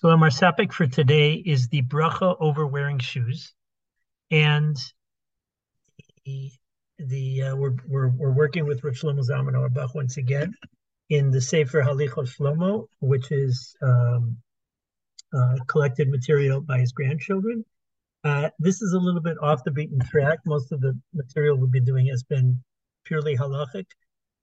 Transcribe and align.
Shalom, 0.00 0.22
our 0.22 0.28
topic 0.28 0.74
for 0.74 0.86
today 0.86 1.32
is 1.32 1.68
the 1.68 1.80
bracha 1.80 2.36
over 2.38 2.66
wearing 2.66 2.98
shoes, 2.98 3.54
and 4.30 4.76
the, 6.26 6.50
the 6.98 7.42
uh, 7.42 7.56
we're, 7.56 7.76
we're 7.88 8.08
we're 8.08 8.34
working 8.34 8.66
with 8.66 8.84
Rav 8.84 8.92
Shlomo 8.92 9.26
Zalman 9.26 9.56
Auerbach 9.56 9.94
once 9.94 10.18
again 10.18 10.52
in 11.08 11.30
the 11.30 11.40
Sefer 11.40 11.80
Halichos 11.80 12.36
Shlomo, 12.36 12.88
which 13.00 13.32
is 13.32 13.74
um, 13.80 14.36
uh, 15.34 15.56
collected 15.66 16.10
material 16.10 16.60
by 16.60 16.78
his 16.78 16.92
grandchildren. 16.92 17.64
Uh, 18.22 18.50
this 18.58 18.82
is 18.82 18.92
a 18.92 18.98
little 18.98 19.22
bit 19.22 19.38
off 19.40 19.64
the 19.64 19.70
beaten 19.70 20.00
track. 20.00 20.40
Most 20.44 20.72
of 20.72 20.82
the 20.82 20.92
material 21.14 21.56
we've 21.56 21.72
been 21.72 21.86
doing 21.86 22.08
has 22.08 22.22
been 22.22 22.62
purely 23.06 23.34
halachic. 23.34 23.86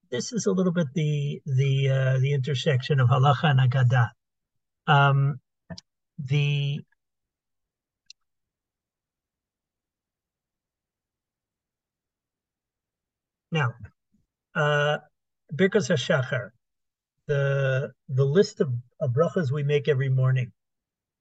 This 0.10 0.34
is 0.34 0.48
a 0.48 0.52
little 0.52 0.74
bit 0.74 0.88
the 0.96 1.44
the 1.46 1.90
uh, 1.90 2.18
the 2.18 2.34
intersection 2.34 3.00
of 3.00 3.10
halacha 3.10 3.52
and 3.52 3.60
agadah. 3.60 4.10
Um, 4.88 5.40
the 6.18 6.82
now 13.52 13.74
uh 14.56 14.98
Birkas 15.54 15.90
HaShachar, 15.90 16.50
the 17.28 17.92
the 18.10 18.26
list 18.26 18.62
of, 18.62 18.70
of 19.00 19.12
brachas 19.12 19.52
we 19.52 19.64
make 19.64 19.88
every 19.88 20.10
morning. 20.10 20.52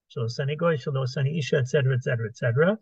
So 0.08 0.26
Sani 0.28 0.56
Goy, 0.56 0.76
Shalom, 0.76 1.06
Sani 1.06 1.38
Isha, 1.38 1.56
etc., 1.56 1.94
etc., 1.94 2.28
etc. 2.28 2.78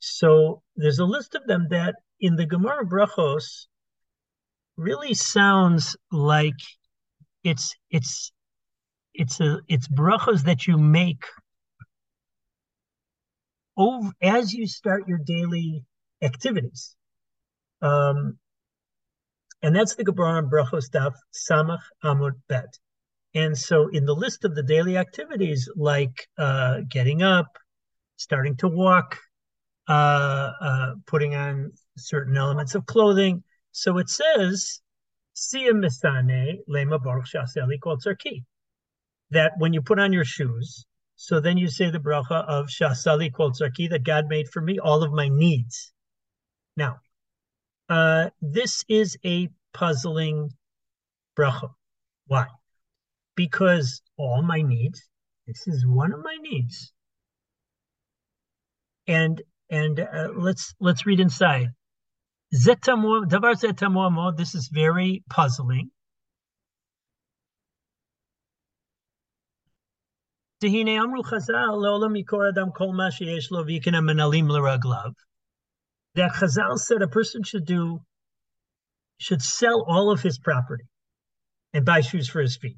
So 0.00 0.62
there's 0.76 0.98
a 0.98 1.04
list 1.04 1.34
of 1.34 1.46
them 1.46 1.68
that 1.70 1.94
in 2.20 2.36
the 2.36 2.46
Gemara 2.46 2.84
brachos 2.84 3.66
really 4.76 5.14
sounds 5.14 5.96
like 6.10 6.60
it's 7.44 7.74
it's 7.90 8.32
it's 9.14 9.40
a 9.40 9.60
it's 9.68 9.88
brachas 9.88 10.44
that 10.44 10.66
you 10.66 10.78
make 10.78 11.24
over 13.76 14.10
as 14.20 14.52
you 14.52 14.66
start 14.66 15.08
your 15.08 15.18
daily 15.18 15.84
activities. 16.22 16.94
Um, 17.82 18.38
and 19.62 19.74
that's 19.74 19.94
the 19.94 20.04
Gemara 20.04 20.42
Brachos 20.42 20.90
Daf 20.90 21.14
Samach 21.34 21.82
Amud 22.04 22.32
Bet. 22.48 22.78
And 23.34 23.56
so, 23.56 23.88
in 23.88 24.06
the 24.06 24.14
list 24.14 24.44
of 24.44 24.54
the 24.54 24.62
daily 24.62 24.96
activities, 24.96 25.68
like 25.76 26.28
uh, 26.36 26.80
getting 26.88 27.22
up, 27.22 27.46
starting 28.16 28.56
to 28.56 28.68
walk, 28.68 29.18
uh, 29.88 30.50
uh, 30.60 30.94
putting 31.06 31.34
on 31.34 31.72
certain 31.96 32.36
elements 32.36 32.74
of 32.74 32.86
clothing, 32.86 33.44
so 33.70 33.98
it 33.98 34.08
says, 34.08 34.80
"Siyam 35.36 35.84
misane 35.84 36.58
lema 36.68 37.00
baruch 37.02 37.26
shaseli 37.26 37.80
kol 37.80 37.98
That 39.30 39.52
when 39.58 39.72
you 39.72 39.82
put 39.82 39.98
on 39.98 40.12
your 40.12 40.24
shoes, 40.24 40.86
so 41.16 41.38
then 41.38 41.56
you 41.58 41.68
say 41.68 41.90
the 41.90 41.98
bracha 41.98 42.44
of 42.46 42.66
Shasali 42.68 43.32
Kol 43.32 43.52
Tzarki 43.52 43.90
that 43.90 44.04
God 44.04 44.26
made 44.28 44.48
for 44.48 44.60
me 44.60 44.78
all 44.78 45.02
of 45.02 45.12
my 45.12 45.28
needs. 45.28 45.92
Now, 46.76 47.00
uh, 47.88 48.30
this 48.40 48.84
is 48.88 49.18
a 49.24 49.48
puzzling 49.72 50.50
bracha. 51.36 51.70
Why? 52.26 52.46
Because 53.36 54.02
all 54.16 54.42
my 54.42 54.62
needs, 54.62 55.02
this 55.46 55.66
is 55.66 55.86
one 55.86 56.12
of 56.12 56.22
my 56.22 56.36
needs. 56.40 56.92
And 59.06 59.42
and 59.68 60.00
uh, 60.00 60.28
let's 60.34 60.74
let's 60.80 61.06
read 61.06 61.20
inside. 61.20 61.68
This 62.50 62.66
is 64.54 64.68
very 64.72 65.22
puzzling. 65.28 65.90
That 76.14 76.32
Chazal 76.32 76.78
said 76.78 77.00
a 77.00 77.08
person 77.08 77.42
should 77.42 77.64
do, 77.64 78.00
should 79.16 79.40
sell 79.40 79.82
all 79.88 80.10
of 80.10 80.20
his 80.20 80.38
property 80.38 80.84
and 81.72 81.86
buy 81.86 82.02
shoes 82.02 82.28
for 82.28 82.42
his 82.42 82.58
feet. 82.58 82.76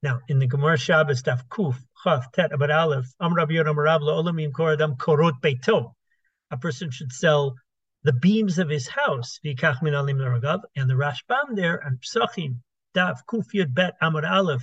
Now, 0.00 0.20
in 0.28 0.38
the 0.38 0.46
Gemara 0.46 0.78
Shabbos, 0.78 1.22
Daf 1.22 1.42
Kuf, 1.48 1.76
Chaf, 2.04 2.30
Tet, 2.30 2.52
Abad 2.52 2.70
Aleph, 2.70 3.06
Amrab 3.20 3.50
Yod 3.50 3.66
Amarav, 3.66 4.02
Olam 4.02 4.38
Yimkor 4.40 4.74
Adam 4.74 4.94
Korot 4.94 5.40
Beito. 5.40 5.92
A 6.52 6.56
person 6.56 6.92
should 6.92 7.10
sell 7.10 7.56
the 8.04 8.12
beams 8.12 8.60
of 8.60 8.68
his 8.68 8.86
house, 8.86 9.40
Vikach 9.44 9.82
Min 9.82 9.94
Alim 9.94 10.20
and 10.20 10.88
the 10.88 10.94
Rashbam 10.94 11.56
there, 11.56 11.78
and 11.84 11.98
Psachim, 12.00 12.60
Daf 12.94 13.24
Kuf 13.28 13.46
Yud 13.52 13.74
Bet 13.74 13.96
Amar 14.00 14.24
Aleph, 14.24 14.62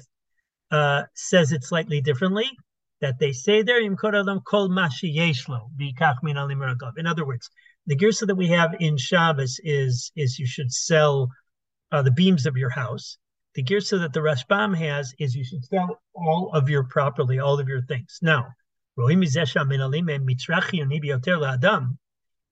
uh, 0.72 1.04
says 1.14 1.52
it 1.52 1.64
slightly 1.64 2.02
differently. 2.02 2.50
That 3.02 3.20
they 3.20 3.34
say 3.34 3.62
there, 3.62 3.82
In 3.82 3.96
other 7.08 7.26
words, 7.26 7.50
the 7.86 7.96
girsa 7.96 8.26
that 8.26 8.36
we 8.36 8.48
have 8.48 8.76
in 8.80 8.98
Shabbos 8.98 9.60
is 9.64 10.12
is 10.16 10.40
you 10.40 10.48
should 10.48 10.72
sell 10.72 11.30
uh, 11.92 12.02
the 12.02 12.12
beams 12.12 12.46
of 12.46 12.58
your 12.58 12.70
house. 12.70 13.18
The 13.54 13.64
girsa 13.64 14.00
that 14.00 14.14
the 14.14 14.22
Rashbam 14.22 14.76
has 14.78 15.14
is 15.20 15.36
you 15.36 15.44
should 15.44 15.64
sell 15.66 16.02
all 16.14 16.52
of 16.54 16.70
your 16.70 16.84
property, 16.84 17.40
all 17.40 17.60
of 17.60 17.68
your 17.68 17.82
things. 17.84 18.20
Now, 18.22 18.48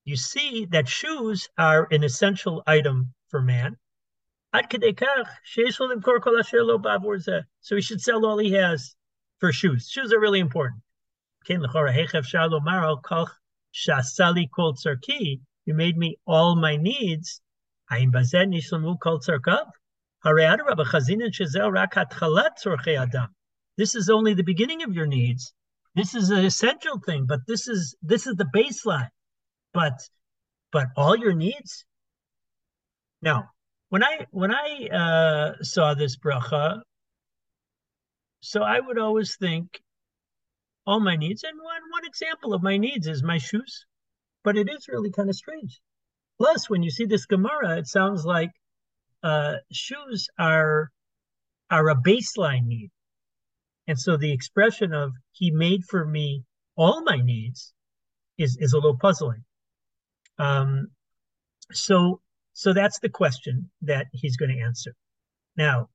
you 0.05 0.17
see 0.17 0.65
that 0.65 0.87
shoes 0.87 1.49
are 1.57 1.87
an 1.91 2.03
essential 2.03 2.63
item 2.67 3.13
for 3.29 3.41
man, 3.41 3.77
so 7.61 7.75
he 7.75 7.81
should 7.81 8.01
sell 8.01 8.25
all 8.25 8.37
he 8.37 8.51
has 8.51 8.95
for 9.39 9.51
shoes. 9.51 9.89
Shoes 9.89 10.13
are 10.13 10.19
really 10.19 10.39
important. 10.39 10.81
You 15.65 15.73
made 15.73 15.97
me 15.97 16.17
all 16.25 16.55
my 16.55 16.75
needs. 16.75 17.41
This 23.75 23.95
is 23.95 24.09
only 24.09 24.33
the 24.33 24.43
beginning 24.43 24.83
of 24.83 24.93
your 24.93 25.07
needs. 25.07 25.53
This 25.95 26.15
is 26.15 26.29
an 26.29 26.45
essential 26.45 26.99
thing, 26.99 27.25
but 27.25 27.41
this 27.47 27.67
is 27.67 27.95
this 28.01 28.27
is 28.27 28.35
the 28.35 28.45
baseline. 28.45 29.09
But 29.73 29.99
but 30.71 30.87
all 30.95 31.15
your 31.15 31.33
needs. 31.33 31.85
Now, 33.21 33.52
when 33.93 34.03
I 34.03 34.25
when 34.31 34.51
I 34.51 34.87
uh, 34.87 35.63
saw 35.63 35.93
this 35.93 36.17
bracha, 36.17 36.81
so 38.41 38.63
I 38.63 38.79
would 38.79 38.97
always 38.97 39.35
think 39.35 39.83
all 40.87 40.99
my 40.99 41.15
needs, 41.15 41.43
and 41.43 41.59
one 41.61 41.83
one 41.91 42.03
example 42.07 42.55
of 42.55 42.63
my 42.63 42.77
needs 42.77 43.05
is 43.05 43.21
my 43.21 43.37
shoes, 43.37 43.85
but 44.43 44.57
it 44.57 44.67
is 44.67 44.87
really 44.87 45.11
kind 45.11 45.29
of 45.29 45.35
strange. 45.35 45.79
Plus, 46.39 46.71
when 46.71 46.81
you 46.81 46.89
see 46.89 47.05
this 47.05 47.27
Gemara, 47.27 47.77
it 47.77 47.85
sounds 47.85 48.25
like 48.25 48.49
uh, 49.21 49.57
shoes 49.71 50.27
are 50.39 50.89
are 51.69 51.89
a 51.89 51.95
baseline 51.95 52.65
need, 52.65 52.89
and 53.85 53.99
so 53.99 54.17
the 54.17 54.31
expression 54.31 54.91
of 54.91 55.11
"He 55.33 55.51
made 55.51 55.83
for 55.85 56.03
me 56.03 56.45
all 56.75 57.03
my 57.03 57.17
needs" 57.17 57.75
is 58.39 58.57
is 58.59 58.73
a 58.73 58.77
little 58.77 58.97
puzzling. 58.97 59.45
Um, 60.39 60.87
so 61.71 62.22
so 62.53 62.73
that's 62.73 62.99
the 62.99 63.09
question 63.09 63.69
that 63.81 64.07
he's 64.11 64.37
going 64.37 64.55
to 64.55 64.63
answer. 64.63 64.93
Now, 65.57 65.89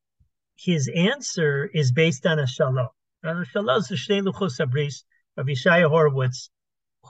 his 0.57 0.91
answer 0.95 1.71
is 1.73 1.93
based 1.93 2.27
on 2.27 2.39
a 2.39 2.43
Shalah. 2.43 2.89
a 3.23 3.29
Shalah 3.29 3.79
is 3.79 3.89
the 3.89 3.95
Shnei 3.95 4.23
Luchos 4.23 4.61
HaBris 4.61 5.05
of 5.37 5.47
Yeshaya 5.47 5.89
Horowitz, 5.89 6.51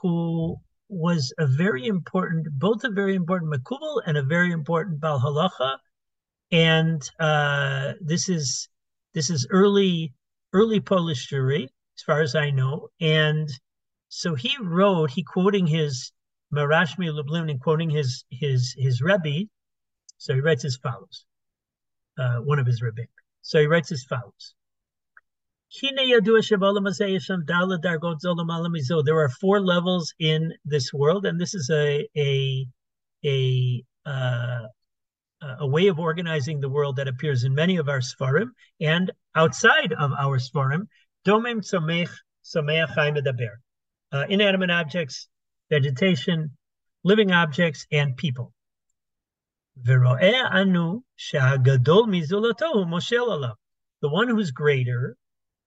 who 0.03 0.57
was 0.89 1.33
a 1.39 1.47
very 1.47 1.87
important, 1.87 2.47
both 2.59 2.85
a 2.85 2.91
very 2.91 3.15
important 3.15 3.53
Makubal 3.53 4.03
and 4.07 4.17
a 4.17 4.23
very 4.23 4.53
important 4.53 5.01
Bal 5.01 5.21
Halacha. 5.21 5.79
And 6.51 7.03
uh, 7.19 7.95
this 8.01 8.29
is 8.29 8.69
this 9.15 9.31
is 9.31 9.47
early 9.51 10.15
early 10.53 10.81
Polish 10.81 11.31
Jewry, 11.31 11.65
as 11.97 12.03
far 12.05 12.21
as 12.21 12.35
I 12.35 12.51
know. 12.51 12.89
And 13.01 13.49
so 14.09 14.35
he 14.35 14.57
wrote, 14.61 15.11
he 15.11 15.23
quoting 15.23 15.67
his 15.67 16.13
Marashmi 16.55 17.13
Lublin 17.13 17.51
in 17.51 17.59
quoting 17.59 17.91
his 17.91 18.25
his 18.31 18.75
his 18.77 19.01
Rebbe. 19.03 19.49
So 20.17 20.35
he 20.35 20.41
writes 20.41 20.65
as 20.65 20.77
follows. 20.77 21.25
Uh, 22.19 22.39
one 22.39 22.59
of 22.59 22.67
his 22.67 22.83
Rebbe. 22.83 23.03
So 23.43 23.61
he 23.61 23.67
writes 23.67 23.93
as 23.93 24.05
follows. 24.05 24.55
There 29.05 29.19
are 29.19 29.29
four 29.29 29.61
levels 29.61 30.15
in 30.19 30.55
this 30.65 30.93
world, 30.93 31.27
and 31.27 31.41
this 31.41 31.55
is 31.55 31.71
a 31.71 32.09
a 32.17 32.67
a 33.25 33.85
uh, 34.07 34.67
a 35.41 35.67
way 35.67 35.87
of 35.87 35.99
organizing 35.99 36.61
the 36.61 36.69
world 36.69 36.97
that 36.97 37.07
appears 37.07 37.45
in 37.45 37.55
many 37.55 37.77
of 37.77 37.89
our 37.89 38.01
svarim 38.01 38.51
and 38.81 39.13
outside 39.35 39.93
of 39.93 40.13
our 40.13 40.39
svarim. 40.39 40.87
Uh, 44.11 44.25
Inanimate 44.29 44.71
objects, 44.71 45.29
vegetation, 45.71 46.57
living 47.05 47.33
objects, 47.33 47.87
and 47.93 48.17
people. 48.17 48.53
The 54.01 54.09
one 54.09 54.29
who's 54.29 54.51
greater 54.51 55.17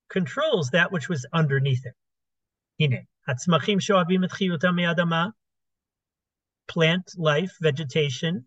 controls 0.09 0.69
that 0.71 0.91
which 0.91 1.07
was 1.07 1.25
underneath 1.33 1.85
it. 1.85 1.93
Plant 6.67 7.11
life, 7.17 7.51
vegetation, 7.61 8.45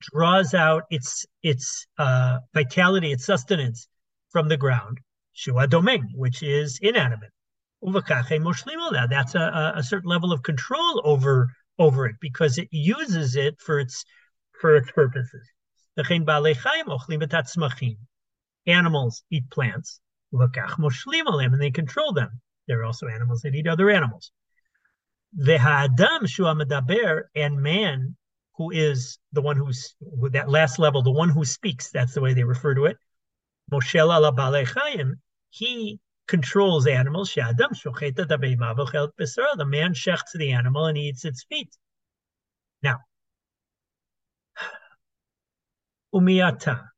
draws 0.00 0.54
out 0.54 0.84
its 0.90 1.26
its 1.42 1.86
uh, 1.98 2.38
vitality, 2.54 3.12
its 3.12 3.24
sustenance 3.24 3.88
from 4.30 4.48
the 4.48 4.56
ground. 4.56 4.98
Shua 5.32 5.66
which 6.14 6.42
is 6.42 6.78
inanimate. 6.82 7.32
That's 9.08 9.34
a, 9.34 9.72
a 9.76 9.82
certain 9.82 10.08
level 10.08 10.32
of 10.32 10.42
control 10.42 11.02
over 11.04 11.52
over 11.78 12.06
it 12.06 12.16
because 12.20 12.58
it 12.58 12.68
uses 12.70 13.36
it 13.36 13.60
for 13.60 13.80
its 13.80 14.04
for 14.60 14.76
its 14.76 14.90
purposes. 14.92 15.46
Animals 18.66 19.22
eat 19.30 19.50
plants, 19.50 20.00
and 21.52 21.60
they 21.60 21.70
control 21.70 22.12
them. 22.12 22.40
There 22.68 22.80
are 22.80 22.84
also 22.84 23.08
animals 23.08 23.42
that 23.42 23.54
eat 23.54 23.66
other 23.66 23.90
animals. 23.90 24.30
and 27.34 27.60
man, 27.60 28.16
who 28.56 28.70
is 28.70 29.18
the 29.32 29.42
one 29.42 29.56
who's 29.56 29.94
that 30.30 30.48
last 30.48 30.78
level, 30.78 31.02
the 31.02 31.10
one 31.10 31.30
who 31.30 31.44
speaks. 31.44 31.90
That's 31.90 32.14
the 32.14 32.20
way 32.20 32.34
they 32.34 32.44
refer 32.44 32.74
to 32.74 32.84
it. 32.84 32.96
Moshel 33.72 34.14
ala 34.14 34.32
He 35.50 35.98
controls 36.32 36.86
animals. 36.86 37.34
The 37.34 37.44
man 39.66 39.92
shechts 39.92 40.32
the 40.32 40.52
animal 40.52 40.86
and 40.86 40.96
eats 40.96 41.26
its 41.26 41.44
feet. 41.44 41.76
Now, 42.82 43.00
umiyata. 46.14 46.88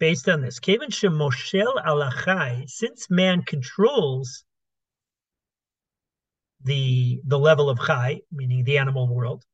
Based 0.00 0.26
on 0.30 0.40
this, 0.40 0.58
Shemoshel 0.60 1.74
since 2.66 3.10
man 3.10 3.42
controls 3.42 4.44
the 6.64 7.20
the 7.26 7.38
level 7.38 7.68
of 7.68 7.78
chai, 7.86 8.22
meaning 8.32 8.64
the 8.64 8.78
animal 8.78 9.14
world, 9.14 9.44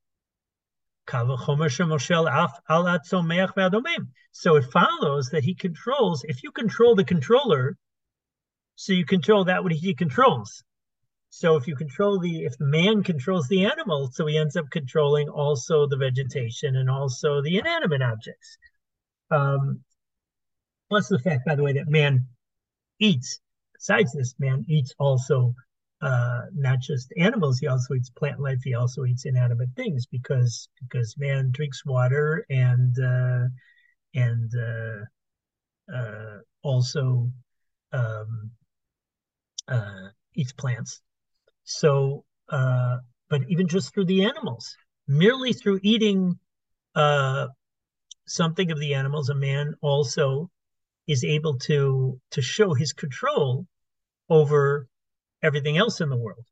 so 4.31 4.57
it 4.57 4.65
follows 4.79 5.31
that 5.31 5.45
he 5.45 5.55
controls, 5.55 6.25
if 6.25 6.43
you 6.45 6.53
control 6.53 6.95
the 6.95 7.05
controller, 7.05 7.77
so 8.81 8.93
you 8.93 9.05
control 9.05 9.47
that 9.47 9.65
what 9.65 9.73
he 9.73 9.93
controls. 9.93 10.63
So 11.31 11.57
if 11.57 11.67
you 11.67 11.75
control 11.75 12.21
the, 12.21 12.45
if 12.45 12.55
man 12.61 13.03
controls 13.03 13.49
the 13.49 13.65
animal, 13.65 14.09
so 14.13 14.25
he 14.27 14.39
ends 14.39 14.55
up 14.55 14.71
controlling 14.71 15.29
also 15.29 15.89
the 15.89 15.97
vegetation 15.97 16.77
and 16.77 16.89
also 16.89 17.43
the 17.43 17.59
inanimate 17.59 18.03
objects. 18.03 18.57
Um, 19.33 19.81
plus 20.89 21.09
the 21.09 21.19
fact, 21.19 21.45
by 21.45 21.57
the 21.57 21.65
way, 21.65 21.73
that 21.73 21.89
man 21.89 22.29
eats. 23.01 23.41
Besides 23.75 24.13
this, 24.13 24.37
man 24.39 24.65
eats 24.69 24.95
also 25.01 25.57
uh, 26.01 26.43
not 26.55 26.79
just 26.79 27.13
animals. 27.19 27.59
He 27.59 27.67
also 27.67 27.95
eats 27.95 28.11
plant 28.11 28.39
life. 28.39 28.61
He 28.63 28.75
also 28.75 29.05
eats 29.05 29.27
inanimate 29.27 29.71
things 29.75 30.07
because 30.07 30.69
because 30.81 31.17
man 31.19 31.51
drinks 31.51 31.85
water 31.85 32.47
and 32.49 32.97
uh, 32.97 33.49
and 34.15 34.53
uh, 34.57 35.93
uh 35.93 36.39
also 36.63 37.33
um, 37.93 38.53
uh, 39.69 40.09
eats 40.35 40.53
plants. 40.53 41.01
So, 41.65 42.25
uh, 42.49 42.99
but 43.29 43.43
even 43.49 43.69
just 43.69 43.93
through 43.93 44.07
the 44.07 44.25
animals, 44.25 44.77
merely 45.07 45.53
through 45.53 45.81
eating 45.83 46.39
uh, 46.95 47.49
something 48.27 48.71
of 48.71 48.81
the 48.81 48.95
animals, 48.95 49.29
a 49.29 49.35
man 49.35 49.75
also 49.81 50.51
is 51.07 51.25
able 51.25 51.59
to 51.59 52.21
to 52.31 52.43
show 52.43 52.75
his 52.75 52.93
control 52.93 53.67
over 54.29 54.87
everything 55.43 55.77
else 55.79 56.01
in 56.01 56.11
the 56.11 56.17
world. 56.17 56.45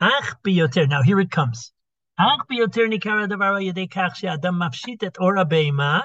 Ach 0.00 0.36
biyoter. 0.44 0.88
Now 0.88 1.02
here 1.02 1.20
it 1.20 1.30
comes. 1.30 1.72
Ach 2.18 2.40
biyoter 2.50 2.88
nikara 2.92 3.28
davar 3.28 3.60
yedei 3.62 3.88
kach 3.88 4.16
she'adam 4.16 4.60
mafshit 4.60 5.02
et 5.02 5.16
ora 5.20 5.44
beima. 5.44 6.04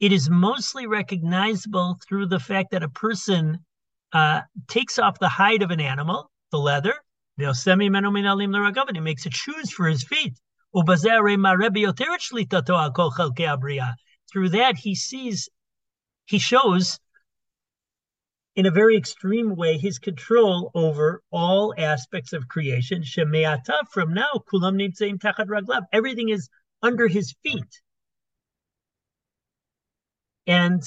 It 0.00 0.12
is 0.12 0.30
mostly 0.30 0.86
recognizable 0.86 1.98
through 2.08 2.26
the 2.26 2.40
fact 2.40 2.70
that 2.70 2.82
a 2.82 2.88
person 2.88 3.66
uh, 4.14 4.40
takes 4.66 4.98
off 4.98 5.18
the 5.18 5.28
hide 5.28 5.60
of 5.60 5.70
an 5.70 5.80
animal, 5.80 6.30
the 6.50 6.58
leather, 6.58 6.94
and 7.36 9.04
makes 9.04 9.26
a 9.26 9.30
shoes 9.30 9.70
for 9.70 9.86
his 9.86 10.02
feet. 10.02 10.40
Through 14.32 14.48
that, 14.48 14.76
he 14.78 14.94
sees, 14.94 15.48
he 16.24 16.38
shows 16.38 16.98
in 18.56 18.66
a 18.66 18.70
very 18.70 18.96
extreme 18.96 19.54
way 19.54 19.76
his 19.76 19.98
control 19.98 20.70
over 20.74 21.22
all 21.30 21.74
aspects 21.76 22.32
of 22.32 22.48
creation. 22.48 23.04
From 23.04 24.14
now. 24.14 24.30
Everything 25.92 26.28
is 26.30 26.48
under 26.82 27.06
his 27.06 27.34
feet. 27.42 27.82
And 30.46 30.82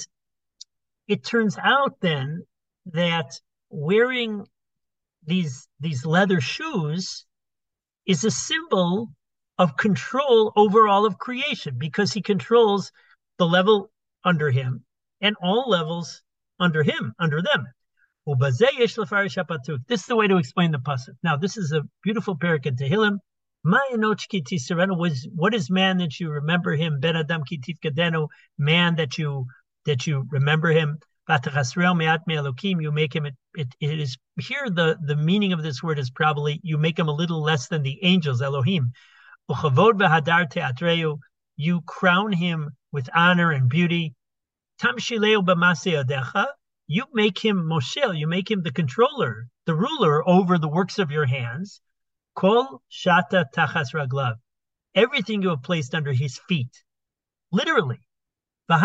it 1.08 1.24
turns 1.24 1.58
out 1.58 2.00
then 2.00 2.44
that 2.86 3.40
wearing 3.70 4.46
these 5.26 5.68
these 5.80 6.04
leather 6.04 6.40
shoes 6.40 7.24
is 8.06 8.24
a 8.24 8.30
symbol 8.30 9.08
of 9.58 9.76
control 9.76 10.52
over 10.56 10.88
all 10.88 11.06
of 11.06 11.18
creation 11.18 11.76
because 11.78 12.12
he 12.12 12.22
controls 12.22 12.92
the 13.38 13.46
level 13.46 13.90
under 14.24 14.50
him 14.50 14.84
and 15.20 15.36
all 15.40 15.68
levels 15.68 16.22
under 16.58 16.82
him, 16.82 17.14
under 17.18 17.40
them. 17.42 17.66
This 18.26 18.62
is 18.62 20.06
the 20.06 20.16
way 20.16 20.28
to 20.28 20.36
explain 20.36 20.70
the 20.72 20.78
pasuk. 20.78 21.14
Now, 21.22 21.36
this 21.36 21.56
is 21.56 21.72
a 21.72 21.82
beautiful 22.02 22.36
parak 22.36 22.66
in 22.66 22.76
Tehillim. 22.76 23.18
Was 23.64 25.26
what 25.34 25.54
is 25.54 25.70
man 25.70 25.98
that 25.98 26.20
you 26.20 26.30
remember 26.30 26.72
him? 26.76 27.00
Ben 27.00 27.16
Adam 27.16 27.42
Kadenu, 27.44 28.28
man 28.58 28.96
that 28.96 29.16
you 29.16 29.46
that 29.86 30.06
you 30.06 30.26
remember 30.30 30.68
him. 30.68 30.98
You 31.26 32.92
make 32.92 33.16
him. 33.16 33.26
It, 33.26 33.34
it, 33.56 33.68
it 33.80 33.98
is 34.00 34.18
here. 34.38 34.68
The 34.68 34.98
the 35.02 35.16
meaning 35.16 35.54
of 35.54 35.62
this 35.62 35.82
word 35.82 35.98
is 35.98 36.10
probably 36.10 36.60
you 36.62 36.76
make 36.76 36.98
him 36.98 37.08
a 37.08 37.14
little 37.14 37.42
less 37.42 37.68
than 37.68 37.82
the 37.82 37.98
angels. 38.02 38.42
Elohim. 38.42 38.92
You 41.56 41.80
crown 41.82 42.32
him 42.32 42.70
with 42.92 43.08
honor 43.14 43.50
and 43.50 43.68
beauty. 43.68 44.14
You 46.86 47.04
make 47.12 47.38
him 47.38 47.56
Moshel, 47.64 48.18
you 48.18 48.26
make 48.26 48.50
him 48.50 48.62
the 48.62 48.72
controller, 48.72 49.46
the 49.64 49.74
ruler 49.74 50.28
over 50.28 50.58
the 50.58 50.68
works 50.68 50.98
of 50.98 51.10
your 51.10 51.26
hands. 51.26 51.80
Kol 52.34 52.82
shata 52.90 53.44
tachas 53.54 53.94
raglav. 53.94 54.34
Everything 54.94 55.42
you 55.42 55.50
have 55.50 55.62
placed 55.62 55.94
under 55.94 56.12
his 56.12 56.38
feet. 56.48 56.82
Literally. 57.50 58.00
Not 58.68 58.82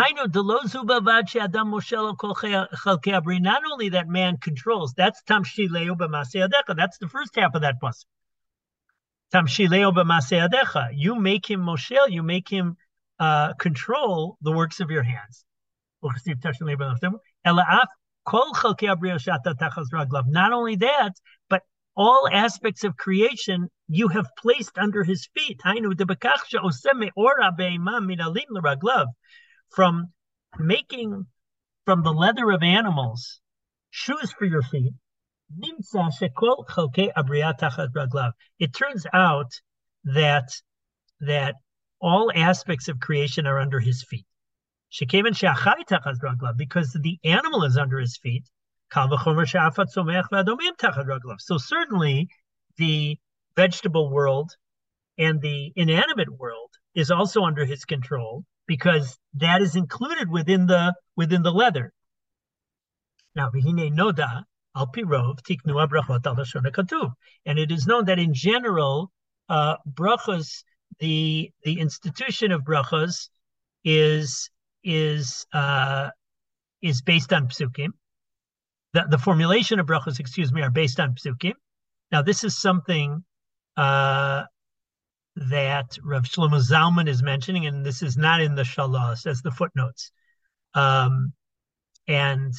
only 3.72 3.88
that 3.90 4.08
man 4.08 4.36
controls, 4.36 4.92
that's 4.94 5.22
tamshileo 5.22 5.96
b'maseadecha. 5.96 6.76
That's 6.76 6.98
the 6.98 7.08
first 7.08 7.36
half 7.36 7.54
of 7.54 7.62
that 7.62 7.80
pasuk. 7.80 8.04
Tamshileo 9.32 9.94
b'maseadecha. 9.94 10.90
You 10.94 11.14
make 11.14 11.48
him 11.48 11.62
Moshel, 11.62 12.10
you 12.10 12.22
make 12.22 12.48
him 12.48 12.76
uh, 13.18 13.54
control 13.54 14.36
the 14.42 14.52
works 14.52 14.80
of 14.80 14.90
your 14.90 15.02
hands. 15.02 15.46
Not 16.02 16.16
only 20.52 20.76
that, 20.76 21.12
but 21.48 21.62
all 22.00 22.26
aspects 22.32 22.82
of 22.82 22.96
creation 22.96 23.68
you 23.86 24.08
have 24.08 24.26
placed 24.38 24.78
under 24.78 25.04
his 25.04 25.28
feet. 25.34 25.60
From 29.76 30.12
making 30.58 31.26
from 31.84 32.02
the 32.02 32.12
leather 32.12 32.50
of 32.52 32.62
animals 32.62 33.40
shoes 33.90 34.32
for 34.32 34.46
your 34.46 34.62
feet. 34.62 34.94
It 38.58 38.74
turns 38.74 39.06
out 39.12 39.52
that 40.04 40.48
that 41.20 41.54
all 42.00 42.32
aspects 42.34 42.88
of 42.88 42.98
creation 42.98 43.46
are 43.46 43.58
under 43.58 43.78
his 43.78 44.02
feet 44.04 44.26
because 46.56 46.92
the 46.94 47.18
animal 47.24 47.64
is 47.64 47.76
under 47.76 47.98
his 47.98 48.16
feet. 48.16 48.48
So 48.92 49.08
certainly 51.58 52.28
the 52.76 53.18
vegetable 53.56 54.10
world 54.10 54.52
and 55.18 55.40
the 55.40 55.72
inanimate 55.76 56.38
world 56.38 56.70
is 56.94 57.10
also 57.10 57.42
under 57.42 57.64
his 57.64 57.84
control 57.84 58.44
because 58.66 59.18
that 59.34 59.62
is 59.62 59.76
included 59.76 60.30
within 60.30 60.66
the 60.66 60.94
within 61.16 61.42
the 61.42 61.52
leather. 61.52 61.92
Now, 63.34 63.50
noda 63.50 64.44
al 64.74 64.86
pirov 64.88 65.40
tiknua 65.42 65.88
brachot 65.88 66.26
al 66.26 67.16
and 67.46 67.58
it 67.58 67.70
is 67.70 67.86
known 67.86 68.04
that 68.06 68.18
in 68.18 68.34
general, 68.34 69.10
uh, 69.48 69.76
the 70.98 71.52
the 71.62 71.80
institution 71.80 72.52
of 72.52 72.62
brachas 72.62 73.30
is 73.84 74.50
is 74.82 75.46
uh, 75.52 76.10
is 76.82 77.02
based 77.02 77.32
on 77.32 77.48
psukim. 77.48 77.92
The, 78.92 79.06
the 79.08 79.18
formulation 79.18 79.78
of 79.78 79.86
brachos, 79.86 80.18
excuse 80.18 80.52
me, 80.52 80.62
are 80.62 80.70
based 80.70 80.98
on 80.98 81.14
psukim. 81.14 81.54
Now, 82.10 82.22
this 82.22 82.42
is 82.42 82.60
something 82.60 83.24
uh, 83.76 84.44
that 85.36 85.96
Rav 86.02 86.24
Shlomo 86.24 86.60
Zalman 86.60 87.08
is 87.08 87.22
mentioning, 87.22 87.66
and 87.66 87.86
this 87.86 88.02
is 88.02 88.16
not 88.16 88.40
in 88.40 88.54
the 88.54 88.62
Shalos 88.62 89.26
as 89.26 89.42
the 89.42 89.50
footnotes. 89.50 90.10
Um, 90.74 91.32
and 92.08 92.52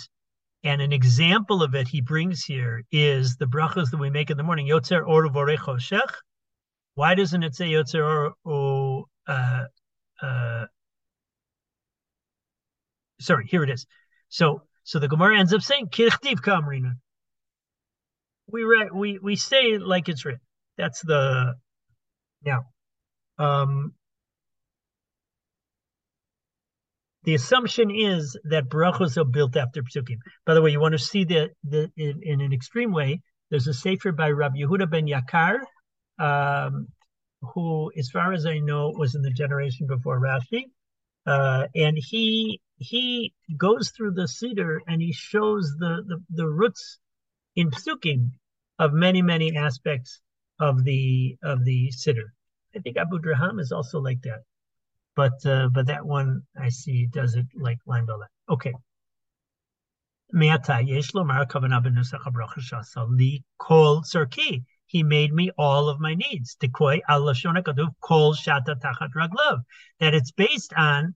and 0.64 0.82
an 0.82 0.94
example 0.94 1.64
of 1.64 1.74
it 1.74 1.88
he 1.88 2.02
brings 2.02 2.44
here 2.44 2.84
is 2.92 3.36
the 3.38 3.48
brachos 3.48 3.90
that 3.90 3.98
we 3.98 4.12
make 4.12 4.30
in 4.30 4.38
the 4.38 4.44
morning. 4.44 4.68
Yotzer 4.68 5.06
or 5.06 5.28
vorechoshech. 5.28 6.14
Why 6.94 7.16
doesn't 7.16 7.44
it 7.44 7.56
say 7.56 7.70
Yotzer 7.70 8.32
or 8.44 9.06
uh, 9.28 9.64
uh, 10.22 10.66
sorry, 13.20 13.48
here 13.48 13.64
it 13.64 13.70
is. 13.70 13.86
So 14.30 14.64
so 14.84 15.00
the 15.00 15.08
Gemara 15.08 15.40
ends 15.40 15.54
up 15.54 15.62
saying 15.62 15.88
Kirchtiv 15.88 16.42
Kamrina. 16.42 16.94
We 18.48 18.64
write 18.64 18.94
we 18.94 19.20
we 19.20 19.36
say 19.36 19.72
it 19.72 19.82
like 19.82 20.10
it's 20.10 20.26
written. 20.26 20.42
That's 20.78 21.02
the 21.02 21.56
now. 22.44 22.66
Um, 23.38 23.94
the 27.24 27.36
assumption 27.36 27.92
is 27.92 28.38
that 28.46 28.70
brachos 28.70 29.18
are 29.18 29.26
built 29.26 29.56
after 29.56 29.84
psukim. 29.84 30.18
By 30.46 30.56
the 30.56 30.62
way, 30.62 30.72
you 30.72 30.80
want 30.80 30.94
to 30.94 31.00
see 31.00 31.24
the, 31.24 31.50
the 31.64 31.92
in, 31.96 32.20
in 32.24 32.42
an 32.42 32.52
extreme 32.52 32.92
way. 32.92 33.22
There's 33.50 33.68
a 33.68 33.74
sefer 33.74 34.12
by 34.12 34.32
Rabbi 34.32 34.58
Yehuda 34.58 34.90
ben 34.90 35.08
Yakar, 35.08 35.60
um, 36.20 36.88
who, 37.42 37.92
as 37.98 38.10
far 38.10 38.34
as 38.34 38.46
I 38.46 38.60
know, 38.60 38.92
was 38.96 39.14
in 39.14 39.22
the 39.22 39.30
generation 39.30 39.88
before 39.88 40.20
Rashi, 40.20 40.66
uh, 41.28 41.68
and 41.76 41.98
he 41.98 42.60
he 42.82 43.34
goes 43.58 43.92
through 43.92 44.12
the 44.12 44.28
siddur 44.28 44.80
and 44.88 45.02
he 45.02 45.14
shows 45.14 45.74
the 45.78 46.04
the, 46.08 46.24
the 46.30 46.48
roots 46.48 47.00
in 47.56 47.70
psukim 47.72 48.32
of 48.80 48.94
many 48.94 49.22
many 49.22 49.56
aspects 49.56 50.22
of 50.60 50.84
the 50.84 51.38
of 51.44 51.64
the 51.66 51.92
siddur. 51.96 52.30
I 52.76 52.80
think 52.80 52.98
Abudraham 52.98 53.60
is 53.60 53.72
also 53.72 54.00
like 54.00 54.22
that 54.24 54.42
but 55.16 55.46
uh, 55.46 55.70
but 55.70 55.88
that 55.88 56.06
one 56.06 56.44
I 56.58 56.70
see 56.70 57.08
does 57.08 57.36
it 57.36 57.46
like 57.56 57.80
line 57.86 58.06
by 58.06 58.14
line. 58.14 58.30
Okay. 58.50 58.74
He 64.86 65.04
made 65.04 65.34
me 65.34 65.52
all 65.58 65.90
of 65.90 66.00
my 66.00 66.16
needs. 66.16 66.58
That 70.00 70.14
it's 70.14 70.32
based 70.32 70.74
on 70.78 71.16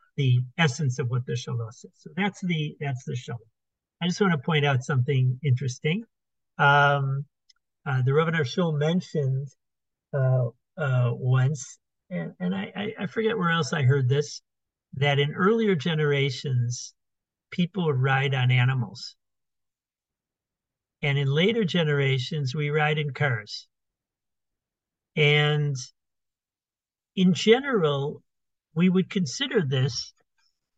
the 0.21 0.39
essence 0.57 0.99
of 0.99 1.09
what 1.09 1.25
the 1.25 1.33
shalah 1.33 1.69
is. 1.69 1.85
So 1.95 2.09
that's 2.15 2.41
the 2.41 2.75
that's 2.79 3.03
the 3.05 3.17
shalah. 3.23 3.49
I 4.01 4.07
just 4.07 4.21
want 4.21 4.33
to 4.33 4.47
point 4.51 4.65
out 4.65 4.83
something 4.83 5.39
interesting. 5.43 6.03
Um, 6.57 7.25
uh, 7.87 8.01
the 8.05 8.13
Rav 8.13 8.47
Shul 8.47 8.73
mentioned 8.73 9.47
uh, 10.13 10.49
uh, 10.77 11.11
once, 11.13 11.79
and, 12.09 12.33
and 12.39 12.53
I, 12.53 12.93
I 12.99 13.05
forget 13.07 13.37
where 13.37 13.51
else 13.51 13.73
I 13.73 13.83
heard 13.83 14.07
this, 14.09 14.41
that 14.95 15.17
in 15.19 15.33
earlier 15.33 15.75
generations, 15.75 16.93
people 17.51 17.85
would 17.85 18.01
ride 18.01 18.33
on 18.35 18.51
animals. 18.51 19.15
And 21.01 21.17
in 21.17 21.27
later 21.27 21.63
generations, 21.63 22.53
we 22.53 22.69
ride 22.69 22.99
in 22.99 23.11
cars. 23.11 23.67
And 25.15 25.75
in 27.15 27.33
general, 27.33 28.21
we 28.75 28.89
would 28.89 29.09
consider 29.09 29.61
this 29.61 30.13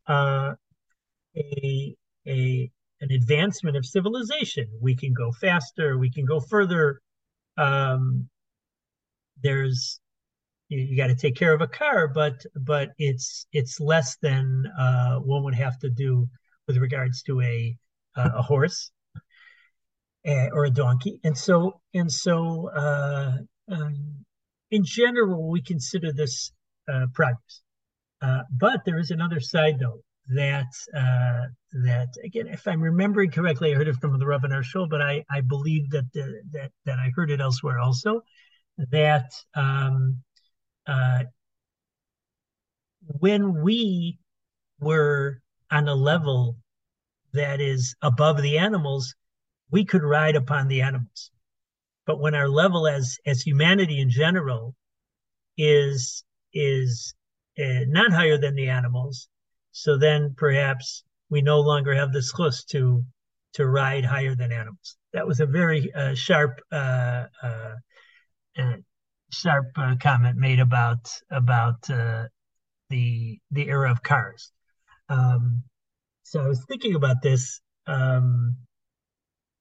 uh, 0.08 0.54
a, 1.36 1.96
a, 2.28 2.72
an 3.02 3.12
advancement 3.12 3.78
of 3.78 3.86
civilization. 3.86 4.68
We 4.82 4.96
can 4.96 5.14
go 5.14 5.32
faster, 5.32 5.98
we 5.98 6.12
can 6.12 6.26
go 6.26 6.40
further. 6.40 7.02
Um, 7.58 8.30
there's 9.42 10.00
you, 10.70 10.98
got 10.98 11.08
to 11.08 11.16
take 11.16 11.36
care 11.36 11.54
of 11.54 11.62
a 11.62 11.68
car, 11.68 12.08
but 12.08 12.44
but 12.56 12.90
it's 12.98 13.46
it's 13.52 13.80
less 13.80 14.18
than 14.22 14.66
uh, 14.80 15.18
one 15.18 15.44
would 15.44 15.56
have 15.56 15.78
to 15.80 15.90
do 15.90 16.28
with 16.68 16.78
regards 16.78 17.22
to 17.24 17.42
a 17.42 17.78
uh, 18.16 18.30
a 18.36 18.42
horse 18.42 18.92
uh, 20.28 20.50
or 20.52 20.66
a 20.66 20.70
donkey, 20.70 21.20
and 21.24 21.38
so 21.38 21.82
and 21.94 22.12
so 22.12 22.70
uh, 22.70 23.38
um, 23.70 24.26
in 24.72 24.84
general 24.84 25.50
we 25.50 25.62
consider 25.62 26.12
this 26.12 26.52
uh, 26.92 27.06
progress. 27.14 27.62
Uh, 28.24 28.44
but 28.58 28.86
there 28.86 28.98
is 28.98 29.12
another 29.12 29.40
side 29.42 29.78
though 29.80 30.00
that 30.30 30.72
uh, 30.96 31.48
that 31.84 32.08
again, 32.24 32.48
if 32.48 32.66
I'm 32.68 32.82
remembering 32.82 33.32
correctly, 33.32 33.72
I 33.72 33.76
heard 33.76 33.90
it 33.90 33.98
from 33.98 34.18
the 34.18 34.26
Rav 34.26 34.44
show, 34.64 34.86
but 34.88 35.02
I 35.02 35.26
I 35.30 35.42
believe 35.42 35.90
that 35.90 36.12
the, 36.14 36.42
that 36.52 36.72
that 36.86 37.00
I 37.00 37.12
heard 37.16 37.32
it 37.32 37.42
elsewhere 37.42 37.80
also 37.80 38.22
that 38.78 39.32
um, 39.56 40.24
uh, 40.88 41.24
when 43.20 43.62
we 43.62 44.20
were 44.80 45.42
on 45.70 45.88
a 45.88 45.96
level 45.96 46.58
that 47.34 47.60
is 47.60 47.96
above 48.02 48.42
the 48.42 48.58
animals, 48.58 49.16
we 49.72 49.84
could 49.84 50.04
ride 50.04 50.36
upon 50.36 50.68
the 50.68 50.82
animals. 50.82 51.32
But 52.06 52.20
when 52.20 52.36
our 52.36 52.48
level 52.48 52.88
as 52.88 53.18
as 53.26 53.42
humanity 53.42 54.00
in 54.00 54.10
general 54.10 54.76
is 55.58 56.24
is 56.54 57.14
uh, 57.60 57.86
not 57.88 58.12
higher 58.12 58.38
than 58.38 58.56
the 58.56 58.70
animals, 58.70 59.28
so 59.72 59.98
then 59.98 60.34
perhaps 60.38 61.04
we 61.30 61.42
no 61.42 61.60
longer 61.60 61.94
have 61.94 62.12
the 62.12 62.20
schus 62.20 62.66
to 62.68 63.04
to 63.54 63.68
ride 63.68 64.06
higher 64.06 64.36
than 64.36 64.52
animals. 64.52 64.98
That 65.14 65.28
was 65.28 65.40
a 65.40 65.46
very 65.46 65.94
uh, 65.94 66.16
sharp 66.16 66.60
uh, 66.72 67.26
uh, 67.42 67.76
uh 68.58 68.78
sharp 69.32 69.68
uh, 69.78 69.96
comment 70.02 70.38
made 70.38 70.60
about 70.60 71.10
about 71.32 71.82
the 71.84 72.30
the 72.90 73.40
era 73.68 73.92
of 73.92 74.04
cars. 74.04 74.52
Um, 75.10 75.64
so 76.24 76.44
I 76.44 76.48
was 76.48 76.64
thinking 76.66 76.96
about 76.96 77.22
this. 77.22 77.60
Um, 77.86 78.56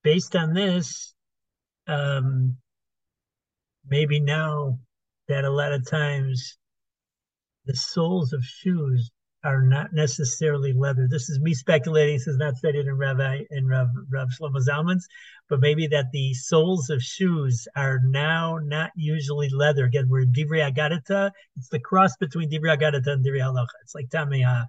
based 0.03 0.37
on 0.37 0.55
this, 0.55 1.15
um, 1.87 2.57
maybe 3.89 4.21
now 4.21 4.79
that 5.29 5.45
a 5.45 5.51
lot 5.51 5.73
of 5.73 5.89
times 5.89 6.59
the 7.67 7.77
soles 7.77 8.33
of 8.33 8.45
shoes 8.45 9.11
are 9.45 9.63
not 9.63 9.93
necessarily 9.93 10.73
leather. 10.73 11.09
This 11.11 11.29
is 11.29 11.41
me 11.41 11.53
speculating. 11.53 12.15
This 12.15 12.29
is 12.29 12.37
not 12.37 12.57
stated 12.57 12.87
in 12.87 12.97
Rav 12.97 13.19
in 13.51 13.67
Rav, 13.67 13.89
Rav 14.11 14.29
Shlomo 14.29 14.61
Zalman's, 14.65 15.07
but 15.49 15.61
maybe 15.61 15.89
that 15.89 16.07
the 16.13 16.33
soles 16.35 16.91
of 16.91 17.03
shoes 17.03 17.67
are 17.75 17.99
now 18.05 18.59
not 18.63 18.91
usually 18.95 19.49
leather. 19.49 19.85
Again, 19.85 20.09
we're 20.09 20.23
in 20.23 20.33
Divrei 20.33 20.71
Agadita. 20.71 21.33
It's 21.57 21.69
the 21.69 21.81
cross 21.81 22.17
between 22.19 22.51
Divrei 22.51 22.79
Agadita 22.79 23.09
and 23.09 23.25
Divrei 23.25 23.41
Halacha. 23.41 23.67
It's 23.83 23.95
like 23.95 24.09
Tamia 24.11 24.69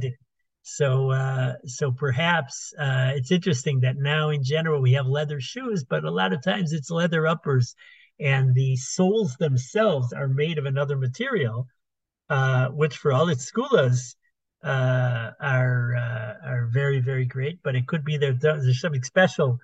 Din. 0.00 0.14
So, 0.62 1.10
uh, 1.10 1.54
so 1.66 1.92
perhaps 1.92 2.72
uh, 2.78 3.12
it's 3.14 3.30
interesting 3.30 3.80
that 3.80 3.96
now 3.96 4.30
in 4.30 4.42
general 4.42 4.80
we 4.80 4.94
have 4.94 5.06
leather 5.06 5.40
shoes, 5.40 5.84
but 5.84 6.04
a 6.04 6.10
lot 6.10 6.32
of 6.32 6.42
times 6.42 6.72
it's 6.72 6.90
leather 6.90 7.26
uppers, 7.26 7.74
and 8.18 8.54
the 8.54 8.74
soles 8.76 9.36
themselves 9.36 10.12
are 10.12 10.26
made 10.26 10.56
of 10.56 10.64
another 10.64 10.96
material 10.96 11.68
uh, 12.30 12.68
which 12.68 12.96
for 12.96 13.12
all 13.12 13.28
its 13.28 13.50
skulas 13.50 14.14
uh, 14.62 15.30
are 15.40 15.94
uh, 15.94 16.48
are 16.48 16.68
very 16.72 17.00
very 17.00 17.24
great. 17.24 17.58
But 17.62 17.74
it 17.74 17.86
could 17.86 18.04
be 18.04 18.16
that 18.18 18.40
there's 18.40 18.80
something 18.80 19.02
special 19.02 19.58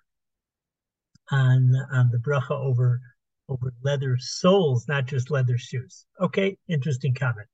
on 1.31 1.73
on 1.93 2.11
the 2.11 2.19
bracha 2.19 2.52
over 2.52 3.00
over 3.49 3.73
leather 3.83 4.17
soles, 4.19 4.87
not 4.88 5.07
just 5.07 5.31
leather 5.31 5.59
shoes. 5.59 6.07
Okay, 6.21 6.57
interesting 6.69 7.14
comment. 7.14 7.49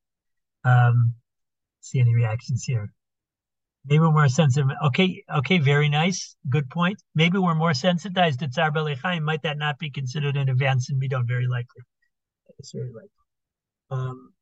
Um, 0.64 1.14
see 1.80 2.00
any 2.00 2.14
reactions 2.14 2.64
here? 2.64 2.92
Maybe 3.86 4.00
we're 4.00 4.10
more 4.10 4.28
sensitive. 4.28 4.70
Okay, 4.86 5.22
okay, 5.36 5.58
very 5.58 5.88
nice. 5.88 6.34
Good 6.50 6.68
point. 6.70 7.00
Maybe 7.14 7.38
we're 7.38 7.54
more 7.54 7.72
sensitized 7.72 8.40
to 8.40 8.48
Tsar 8.48 8.72
Belechaim. 8.72 9.22
Might 9.22 9.42
that 9.42 9.58
not 9.58 9.78
be 9.78 9.90
considered 9.90 10.36
an 10.36 10.48
advance 10.48 10.90
in 10.90 10.98
Midon? 10.98 11.26
Very 11.26 11.46
likely. 11.46 11.82
It's 12.58 12.72
very 12.72 12.92
likely. 12.92 13.10
Um, 13.90 14.32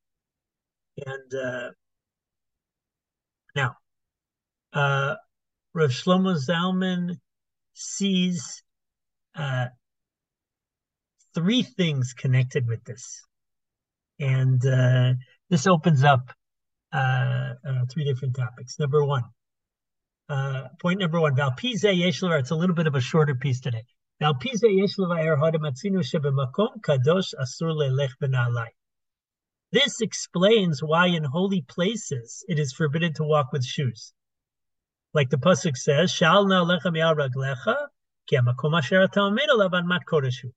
and 0.96 1.34
uh, 1.34 1.70
now, 3.54 3.76
uh, 4.72 5.14
Rav 5.72 5.90
Shlomo 5.90 6.36
Zalman 6.36 7.18
sees 7.74 8.62
uh, 9.34 9.66
three 11.34 11.62
things 11.62 12.14
connected 12.14 12.66
with 12.66 12.84
this. 12.84 13.22
And 14.18 14.64
uh, 14.64 15.14
this 15.50 15.66
opens 15.66 16.04
up 16.04 16.30
uh, 16.92 16.96
uh, 16.96 17.84
three 17.90 18.04
different 18.04 18.36
topics. 18.36 18.78
Number 18.78 19.04
one, 19.04 19.24
uh, 20.28 20.68
point 20.80 21.00
number 21.00 21.20
one, 21.20 21.34
Valpize 21.34 21.82
Yeshlevar, 21.82 22.38
it's 22.40 22.50
a 22.50 22.56
little 22.56 22.74
bit 22.76 22.86
of 22.86 22.94
a 22.94 23.00
shorter 23.00 23.34
piece 23.34 23.60
today. 23.60 23.84
Valpize 24.22 24.62
Yeshlevar 24.62 25.36
Hadamatzinu 25.38 26.00
Shebemakom 26.02 26.80
Kadosh 26.80 27.34
Asur 27.40 27.74
Lelech 27.74 28.12
Benalai. 28.22 28.68
This 29.74 30.00
explains 30.00 30.84
why 30.84 31.08
in 31.08 31.24
holy 31.24 31.62
places 31.62 32.44
it 32.46 32.60
is 32.60 32.72
forbidden 32.72 33.12
to 33.14 33.24
walk 33.24 33.50
with 33.50 33.64
shoes. 33.64 34.12
Like 35.12 35.30
the 35.30 35.36
pasuk 35.36 35.76
says, 35.76 36.12
"Shal 36.12 36.46
na 36.46 36.64
lecha 36.64 36.92
ki 38.28 38.40
mat 38.40 40.02
kodeshu." 40.06 40.52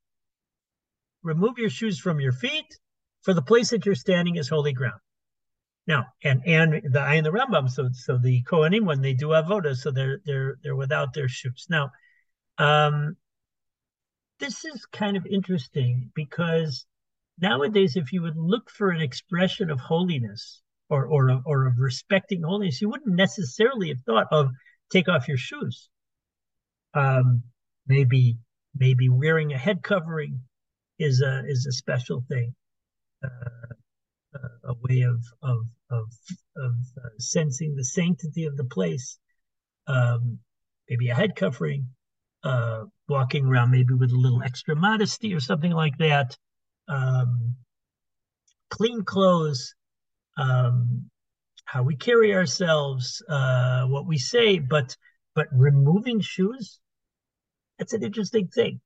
Remove 1.23 1.57
your 1.57 1.71
shoes 1.71 1.99
from 1.99 2.19
your 2.19 2.31
feet, 2.31 2.79
for 3.23 3.33
the 3.33 3.41
place 3.41 3.71
that 3.71 3.87
you're 3.87 3.95
standing 3.95 4.35
is 4.35 4.49
holy 4.49 4.73
ground. 4.73 5.01
Now, 5.87 6.05
and 6.23 6.43
and 6.45 6.93
the 6.93 6.99
I 6.99 7.15
and 7.15 7.25
the 7.25 7.31
Rambam, 7.31 7.71
so 7.71 7.89
so 7.93 8.19
the 8.19 8.43
Kohanim 8.43 8.85
when 8.85 9.01
they 9.01 9.15
do 9.15 9.29
avoda, 9.29 9.75
so 9.75 9.89
they're 9.89 10.19
they're 10.25 10.59
they're 10.61 10.75
without 10.75 11.15
their 11.15 11.27
shoes. 11.27 11.65
Now, 11.71 11.89
um, 12.59 13.17
this 14.37 14.63
is 14.63 14.85
kind 14.85 15.17
of 15.17 15.25
interesting 15.25 16.11
because 16.13 16.85
nowadays, 17.39 17.95
if 17.95 18.11
you 18.11 18.21
would 18.23 18.37
look 18.37 18.69
for 18.69 18.89
an 18.89 19.01
expression 19.01 19.69
of 19.69 19.79
holiness 19.79 20.61
or 20.89 21.05
or 21.05 21.29
of, 21.29 21.41
or 21.45 21.67
of 21.67 21.77
respecting 21.77 22.43
holiness, 22.43 22.81
you 22.81 22.89
wouldn't 22.89 23.15
necessarily 23.15 23.89
have 23.89 24.01
thought 24.05 24.27
of 24.31 24.49
take 24.89 25.09
off 25.09 25.27
your 25.27 25.37
shoes. 25.37 25.89
Um, 26.93 27.43
maybe 27.87 28.37
maybe 28.75 29.09
wearing 29.09 29.53
a 29.53 29.57
head 29.57 29.83
covering 29.83 30.41
is 30.99 31.21
a 31.21 31.43
is 31.47 31.65
a 31.65 31.71
special 31.71 32.23
thing. 32.27 32.55
Uh, 33.23 33.73
a 34.63 34.73
way 34.81 35.01
of 35.01 35.23
of 35.41 35.65
of, 35.89 36.05
of 36.57 36.73
uh, 37.03 37.09
sensing 37.17 37.75
the 37.75 37.83
sanctity 37.83 38.45
of 38.45 38.57
the 38.57 38.65
place. 38.65 39.17
Um, 39.87 40.39
maybe 40.89 41.09
a 41.09 41.15
head 41.15 41.35
covering, 41.35 41.87
uh, 42.43 42.83
walking 43.07 43.45
around 43.45 43.71
maybe 43.71 43.93
with 43.93 44.11
a 44.11 44.17
little 44.17 44.43
extra 44.43 44.75
modesty 44.75 45.33
or 45.33 45.39
something 45.39 45.71
like 45.71 45.97
that. 45.99 46.37
Um, 46.87 47.55
clean 48.69 49.03
clothes, 49.03 49.75
um, 50.37 51.09
how 51.65 51.83
we 51.83 51.95
carry 51.95 52.33
ourselves, 52.33 53.21
uh, 53.29 53.85
what 53.87 54.07
we 54.07 54.17
say, 54.17 54.59
but 54.59 54.95
but 55.35 55.47
removing 55.51 56.21
shoes, 56.21 56.79
that's 57.77 57.93
an 57.93 58.03
interesting 58.03 58.47
thing. 58.47 58.81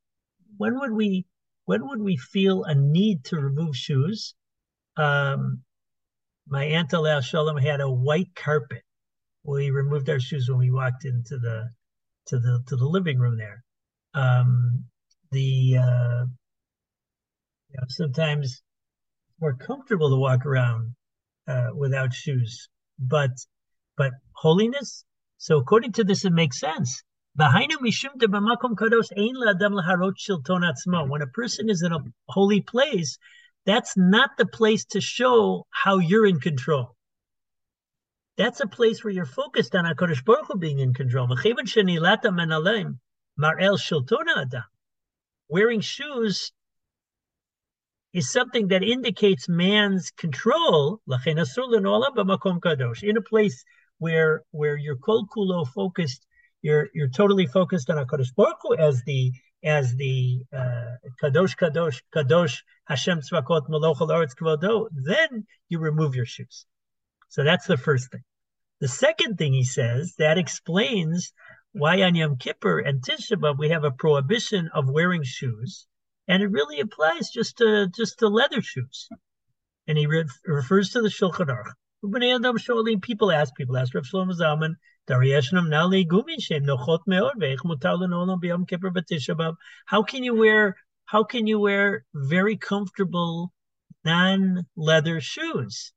When 0.57 0.79
would 0.79 0.91
we 0.91 1.25
when 1.65 1.87
would 1.87 2.01
we 2.01 2.17
feel 2.17 2.63
a 2.63 2.75
need 2.75 3.25
to 3.25 3.37
remove 3.37 3.75
shoes? 3.75 4.35
um, 4.97 5.61
my 6.47 6.65
aunt 6.65 6.93
Alea 6.93 7.21
Shalom 7.21 7.57
had 7.57 7.81
a 7.81 7.89
white 7.89 8.35
carpet. 8.35 8.83
We 9.43 9.71
removed 9.71 10.09
our 10.09 10.19
shoes 10.19 10.49
when 10.49 10.59
we 10.59 10.71
walked 10.71 11.05
into 11.05 11.37
the 11.37 11.69
to 12.27 12.39
the 12.39 12.63
to 12.67 12.75
the 12.75 12.85
living 12.85 13.19
room 13.19 13.37
there. 13.37 13.63
Um, 14.13 14.85
the 15.31 15.77
uh, 15.77 16.25
you 17.71 17.79
know, 17.79 17.87
sometimes 17.87 18.61
more 19.39 19.55
comfortable 19.55 20.09
to 20.09 20.17
walk 20.17 20.45
around 20.45 20.93
uh, 21.47 21.69
without 21.75 22.13
shoes, 22.13 22.67
but 22.99 23.31
but 23.97 24.11
holiness. 24.33 25.05
So 25.37 25.57
according 25.57 25.93
to 25.93 26.03
this, 26.03 26.25
it 26.25 26.33
makes 26.33 26.59
sense. 26.59 27.03
When 27.35 27.47
a 31.21 31.27
person 31.33 31.69
is 31.69 31.81
in 31.81 31.93
a 31.93 31.99
holy 32.27 32.61
place, 32.61 33.17
that's 33.65 33.95
not 33.95 34.31
the 34.37 34.45
place 34.45 34.85
to 34.85 34.99
show 34.99 35.65
how 35.69 35.99
you're 35.99 36.25
in 36.25 36.39
control. 36.39 36.95
That's 38.37 38.59
a 38.59 38.67
place 38.67 39.03
where 39.03 39.13
you're 39.13 39.25
focused 39.25 39.75
on 39.75 39.85
HaKadosh 39.85 40.25
Baruch 40.25 40.47
Hu 40.47 40.57
being 40.57 40.79
in 40.79 40.93
control. 40.93 41.27
Wearing 45.47 45.81
shoes 45.81 46.51
is 48.13 48.31
something 48.31 48.69
that 48.69 48.83
indicates 48.83 49.47
man's 49.47 50.11
control 50.11 51.01
in 51.07 53.17
a 53.17 53.21
place 53.21 53.63
where 53.99 54.43
where 54.51 54.77
you're 54.77 54.97
kol 54.97 55.27
kulo 55.27 55.67
focused, 55.67 56.25
you're 56.61 56.89
you're 56.93 57.09
totally 57.09 57.45
focused 57.45 57.89
on 57.89 57.97
HaKadosh 57.97 58.35
Baruch 58.35 58.57
Hu 58.63 58.75
as 58.75 59.03
the 59.05 59.31
as 59.63 59.95
the 59.95 60.43
uh, 60.51 60.97
kadosh 61.21 61.55
kadosh 61.55 62.01
kadosh 62.13 62.61
Hashem 62.85 63.21
tzvakot 63.21 63.69
malochal 63.69 64.09
aretz 64.09 64.35
kvodo, 64.35 64.87
then 64.91 65.45
you 65.69 65.79
remove 65.79 66.15
your 66.15 66.25
shoes. 66.25 66.65
So 67.29 67.43
that's 67.43 67.67
the 67.67 67.77
first 67.77 68.11
thing. 68.11 68.23
The 68.79 68.87
second 68.87 69.37
thing 69.37 69.53
he 69.53 69.63
says 69.63 70.15
that 70.17 70.39
explains 70.39 71.31
why 71.73 72.01
on 72.01 72.15
Yom 72.15 72.37
Kippur 72.37 72.79
and 72.79 73.01
Tisha 73.01 73.37
B'av 73.37 73.57
we 73.57 73.69
have 73.69 73.83
a 73.83 73.91
prohibition 73.91 74.69
of 74.73 74.89
wearing 74.89 75.23
shoes, 75.23 75.87
and 76.31 76.41
it 76.41 76.47
really 76.47 76.79
applies 76.79 77.29
just 77.29 77.57
to 77.57 77.87
just 77.93 78.19
to 78.19 78.29
leather 78.29 78.61
shoes. 78.61 79.09
And 79.85 79.97
he 79.97 80.07
re- 80.07 80.23
refers 80.45 80.91
to 80.91 81.01
the 81.01 81.09
Shulchan 81.09 81.47
Aruch. 81.47 81.73
People 83.01 83.31
ask, 83.31 83.53
people 83.55 83.77
ask 83.77 83.93
Rav 83.93 84.05
Shlomo 84.05 84.33
Zalman, 84.33 84.75
how 89.85 90.03
can 90.03 90.23
you 90.23 90.35
wear 90.35 90.77
how 91.05 91.23
can 91.25 91.47
you 91.47 91.59
wear 91.59 92.05
very 92.13 92.55
comfortable 92.55 93.51
non-leather 94.05 95.19
shoes? 95.19 95.91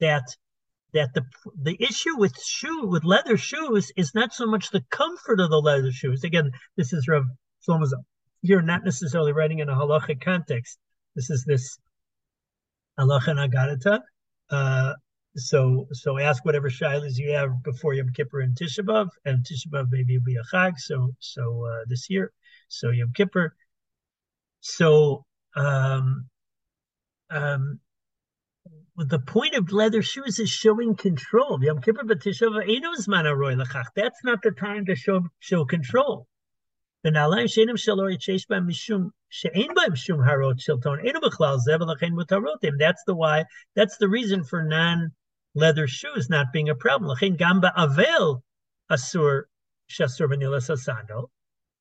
That 0.00 0.36
that 0.92 1.14
the 1.14 1.24
the 1.62 1.76
issue 1.82 2.16
with 2.18 2.40
shoe 2.42 2.86
with 2.86 3.04
leather 3.04 3.36
shoes 3.36 3.92
is 3.96 4.14
not 4.14 4.32
so 4.32 4.46
much 4.46 4.70
the 4.70 4.84
comfort 4.90 5.40
of 5.40 5.50
the 5.50 5.60
leather 5.60 5.92
shoes. 5.92 6.24
Again, 6.24 6.50
this 6.76 6.92
is 6.92 7.08
Rav 7.08 7.24
Shlomo 7.66 7.86
You're 8.42 8.62
not 8.62 8.84
necessarily 8.84 9.32
writing 9.32 9.58
in 9.58 9.68
a 9.68 9.74
halachic 9.74 10.20
context, 10.20 10.78
this 11.16 11.30
is 11.30 11.44
this 11.44 11.78
halacha 12.98 13.34
nagadata. 13.34 14.00
Uh, 14.50 14.94
so 15.36 15.86
so 15.92 16.18
ask 16.18 16.44
whatever 16.44 16.68
shilas 16.68 17.16
you 17.16 17.32
have 17.32 17.62
before 17.62 17.94
Yom 17.94 18.12
Kippur 18.14 18.40
and 18.40 18.56
Tisha 18.56 18.84
B'av, 18.84 19.08
and 19.24 19.44
Tisha 19.44 19.68
B'av 19.72 19.86
maybe 19.90 20.18
will 20.18 20.24
be 20.24 20.36
a 20.36 20.42
chag. 20.54 20.74
So 20.78 21.14
so 21.18 21.66
uh, 21.66 21.84
this 21.88 22.08
year, 22.10 22.32
so 22.68 22.90
Yom 22.90 23.12
Kippur. 23.12 23.54
So 24.60 25.24
um, 25.56 26.26
um, 27.30 27.80
the 29.08 29.18
point 29.18 29.54
of 29.54 29.72
leather 29.72 30.02
shoes 30.02 30.38
is 30.38 30.50
showing 30.50 30.94
control. 30.94 31.58
That's 31.58 31.80
not 34.24 34.42
the 34.42 34.54
time 34.58 34.84
to 34.86 34.94
show 34.94 35.26
show 35.38 35.64
control. 35.64 36.26
That's 37.02 37.14
the 43.06 43.14
why. 43.14 43.44
That's 43.74 43.96
the 43.96 44.08
reason 44.08 44.44
for 44.44 44.62
non 44.62 45.12
leather 45.54 45.86
shoes 45.86 46.28
not 46.28 46.52
being 46.52 46.68
a 46.68 46.74
problem. 46.74 47.16
Asur 48.90 49.42
shasur 49.88 50.28
vanilla 50.28 50.58
sasando. 50.58 51.28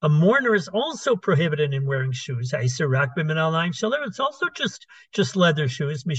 A 0.01 0.07
mourner 0.07 0.55
is 0.55 0.69
also 0.69 1.17
prohibited 1.17 1.73
in 1.73 1.85
wearing 1.85 2.13
shoes. 2.13 2.53
It's 2.53 4.19
also 4.19 4.45
just 4.55 4.85
just 5.11 5.35
leather 5.35 5.67
shoes. 5.67 6.05
He 6.05 6.15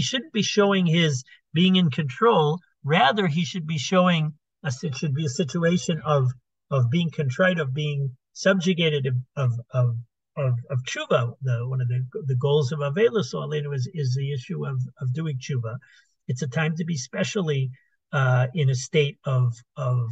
shouldn't 0.00 0.32
be 0.32 0.42
showing 0.42 0.86
his 0.86 1.24
being 1.52 1.76
in 1.76 1.90
control. 1.90 2.60
Rather, 2.84 3.26
he 3.26 3.44
should 3.44 3.66
be 3.66 3.78
showing 3.78 4.38
a, 4.62 4.72
it 4.82 4.96
should 4.96 5.14
be 5.14 5.26
a 5.26 5.28
situation 5.28 6.00
of 6.06 6.32
of 6.70 6.90
being 6.90 7.10
contrite, 7.10 7.58
of 7.58 7.74
being 7.74 8.16
subjugated, 8.32 9.08
of 9.36 9.52
of 9.70 9.96
of, 10.36 10.54
of 10.70 10.78
tshuva. 10.84 11.36
The, 11.42 11.68
one 11.68 11.82
of 11.82 11.88
the 11.88 12.02
the 12.26 12.36
goals 12.36 12.72
of 12.72 12.78
Avelis 12.78 13.34
is 13.74 13.88
is 13.92 14.14
the 14.14 14.32
issue 14.32 14.66
of 14.66 14.80
of 15.02 15.12
doing 15.12 15.38
tshuva. 15.38 15.76
It's 16.28 16.42
a 16.42 16.48
time 16.48 16.76
to 16.76 16.84
be 16.84 16.96
specially 16.96 17.70
uh, 18.12 18.46
in 18.54 18.70
a 18.70 18.74
state 18.74 19.18
of 19.24 19.54
of 19.76 20.10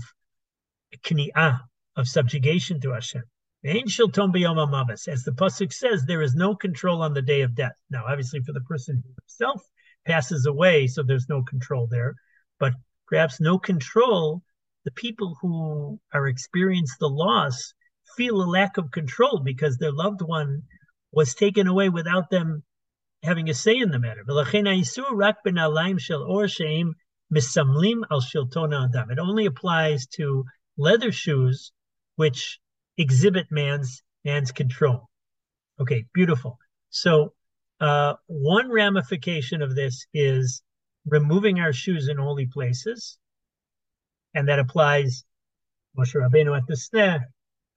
kni'ah, 1.04 1.60
of 1.96 2.08
subjugation 2.08 2.80
to 2.80 2.92
Hashem. 2.92 3.22
As 3.64 3.96
the 3.96 5.34
pasuk 5.36 5.72
says, 5.72 6.04
there 6.04 6.22
is 6.22 6.34
no 6.34 6.56
control 6.56 7.02
on 7.02 7.14
the 7.14 7.22
day 7.22 7.42
of 7.42 7.54
death. 7.54 7.76
Now, 7.90 8.04
obviously, 8.06 8.40
for 8.40 8.52
the 8.52 8.60
person 8.62 9.02
himself 9.16 9.62
passes 10.04 10.46
away, 10.46 10.88
so 10.88 11.02
there's 11.02 11.28
no 11.28 11.42
control 11.42 11.86
there 11.86 12.16
but 12.62 12.74
perhaps 13.08 13.40
no 13.40 13.58
control, 13.58 14.40
the 14.84 14.92
people 14.92 15.36
who 15.40 15.98
are 16.14 16.28
experience 16.28 16.96
the 16.96 17.08
loss 17.08 17.74
feel 18.16 18.40
a 18.40 18.46
lack 18.48 18.76
of 18.76 18.92
control 18.92 19.40
because 19.40 19.76
their 19.76 19.90
loved 19.90 20.22
one 20.22 20.62
was 21.10 21.34
taken 21.34 21.66
away 21.66 21.88
without 21.88 22.30
them 22.30 22.62
having 23.22 23.48
a 23.48 23.54
say 23.54 23.78
in 23.78 23.90
the 23.90 23.98
matter. 23.98 24.24
It 29.10 29.18
only 29.18 29.46
applies 29.46 30.06
to 30.06 30.44
leather 30.76 31.12
shoes 31.12 31.72
which 32.16 32.58
exhibit 32.98 33.46
man's 33.50 34.02
man's 34.24 34.52
control. 34.52 35.08
Okay, 35.80 36.06
beautiful. 36.12 36.58
So 36.90 37.32
uh, 37.80 38.14
one 38.26 38.70
ramification 38.70 39.62
of 39.62 39.74
this 39.74 40.06
is 40.12 40.62
removing 41.06 41.58
our 41.60 41.72
shoes 41.72 42.08
in 42.08 42.18
holy 42.18 42.46
places, 42.46 43.18
and 44.34 44.48
that 44.48 44.58
applies 44.58 45.24
Moshe 45.98 46.14
Rabbeinu 46.14 46.56
at 46.56 46.66
the 46.66 46.74
sneh, 46.74 47.20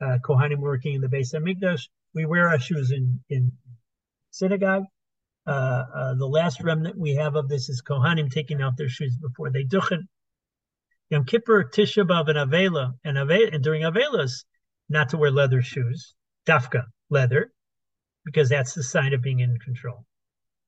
uh, 0.01 0.17
Kohanim 0.23 0.59
working 0.59 0.95
in 0.95 1.01
the 1.01 1.07
Beis 1.07 1.33
Hamikdash. 1.33 1.87
We 2.13 2.25
wear 2.25 2.49
our 2.49 2.59
shoes 2.59 2.91
in 2.91 3.19
in 3.29 3.51
synagogue. 4.31 4.85
Uh, 5.47 5.85
uh, 5.93 6.13
the 6.15 6.27
last 6.27 6.61
remnant 6.63 6.97
we 6.97 7.15
have 7.15 7.35
of 7.35 7.47
this 7.49 7.69
is 7.69 7.81
Kohanim 7.81 8.31
taking 8.31 8.61
out 8.61 8.77
their 8.77 8.89
shoes 8.89 9.15
before 9.15 9.51
they 9.51 9.63
duchen. 9.63 10.07
Yom 11.09 11.25
Kippur, 11.25 11.63
Tisha 11.65 12.07
B'av, 12.07 12.27
and 12.29 12.51
Avela, 12.51 12.93
and, 13.03 13.17
Avela, 13.17 13.53
and 13.53 13.63
during 13.63 13.83
Avelas, 13.83 14.45
not 14.89 15.09
to 15.09 15.17
wear 15.17 15.29
leather 15.29 15.61
shoes, 15.61 16.15
dafka, 16.47 16.85
leather, 17.09 17.51
because 18.23 18.49
that's 18.49 18.73
the 18.73 18.83
sign 18.83 19.13
of 19.13 19.21
being 19.21 19.39
in 19.39 19.57
control. 19.59 20.05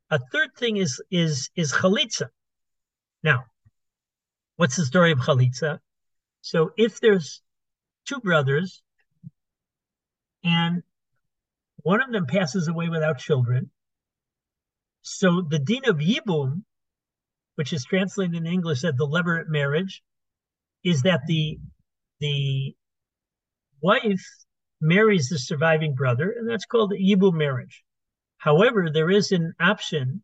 A 0.10 0.20
third 0.32 0.56
thing 0.56 0.78
is 0.78 1.02
is 1.12 1.50
is 1.56 1.74
chalitza. 1.74 2.30
Now, 3.24 3.46
what's 4.56 4.76
the 4.76 4.86
story 4.86 5.12
of 5.12 5.20
chalitza? 5.20 5.80
So 6.42 6.72
if 6.78 7.00
there's 7.02 7.42
two 8.06 8.20
brothers 8.20 8.82
and 10.44 10.84
one 11.78 12.02
of 12.02 12.12
them 12.12 12.26
passes 12.26 12.68
away 12.68 12.90
without 12.90 13.18
children, 13.18 13.70
so 15.08 15.42
the 15.42 15.60
din 15.60 15.88
of 15.88 15.98
yibum, 15.98 16.64
which 17.56 17.74
is 17.74 17.86
translated 17.86 18.36
in 18.36 18.46
English 18.46 18.84
as 18.84 18.96
the 18.96 19.08
levirate 19.08 19.48
marriage, 19.48 20.04
is 20.84 21.04
that 21.04 21.22
the 21.28 21.60
the 22.20 22.76
wife 23.82 24.26
marries 24.82 25.30
the 25.30 25.40
surviving 25.40 25.96
brother, 25.96 26.32
and 26.38 26.50
that's 26.50 26.66
called 26.66 26.92
the 26.92 26.98
yibum 26.98 27.34
marriage. 27.34 27.84
However, 28.38 28.90
there 28.92 29.10
is 29.10 29.32
an 29.32 29.54
option 29.60 30.24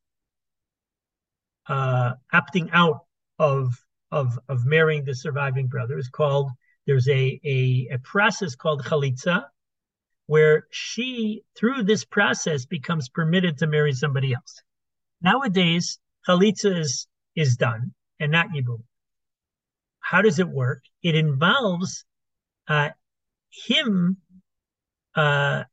uh, 1.67 2.13
opting 2.33 2.69
out 2.71 3.05
of 3.39 3.73
of 4.11 4.37
of 4.47 4.65
marrying 4.65 5.05
the 5.05 5.15
surviving 5.15 5.67
brother. 5.67 5.97
It's 5.97 6.09
called 6.09 6.51
there's 6.85 7.07
a 7.07 7.39
a, 7.43 7.87
a 7.93 7.99
process 8.03 8.55
called 8.55 8.83
chalitza, 8.83 9.45
where 10.27 10.67
she 10.71 11.43
through 11.55 11.83
this 11.83 12.05
process 12.05 12.65
becomes 12.65 13.09
permitted 13.09 13.57
to 13.59 13.67
marry 13.67 13.93
somebody 13.93 14.33
else. 14.33 14.61
Nowadays, 15.23 15.99
chalitza 16.27 16.79
is 16.79 17.07
is 17.35 17.55
done 17.55 17.93
and 18.19 18.31
not 18.31 18.49
yibum. 18.49 18.83
How 19.99 20.21
does 20.21 20.39
it 20.39 20.49
work? 20.49 20.83
It 21.01 21.15
involves 21.15 22.05
uh, 22.67 22.89
him. 23.49 24.17
Uh, 25.15 25.63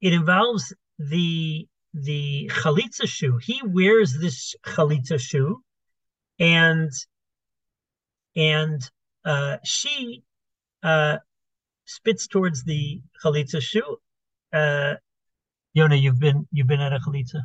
it 0.00 0.12
involves 0.12 0.72
the 0.98 1.68
the 1.92 2.50
chalitza 2.54 3.08
shoe. 3.08 3.38
He 3.42 3.60
wears 3.64 4.16
this 4.18 4.54
chalitza 4.64 5.18
shoe, 5.18 5.62
and 6.38 6.90
and 8.36 8.80
uh, 9.24 9.56
she 9.64 10.22
uh, 10.82 11.18
spits 11.84 12.28
towards 12.28 12.62
the 12.64 13.02
chalitza 13.22 13.60
shoe. 13.60 13.96
Uh, 14.52 14.94
Yona, 15.76 16.00
you've 16.00 16.20
been 16.20 16.46
you've 16.52 16.68
been 16.68 16.80
at 16.80 16.92
a 16.92 17.00
chalitza. 17.00 17.42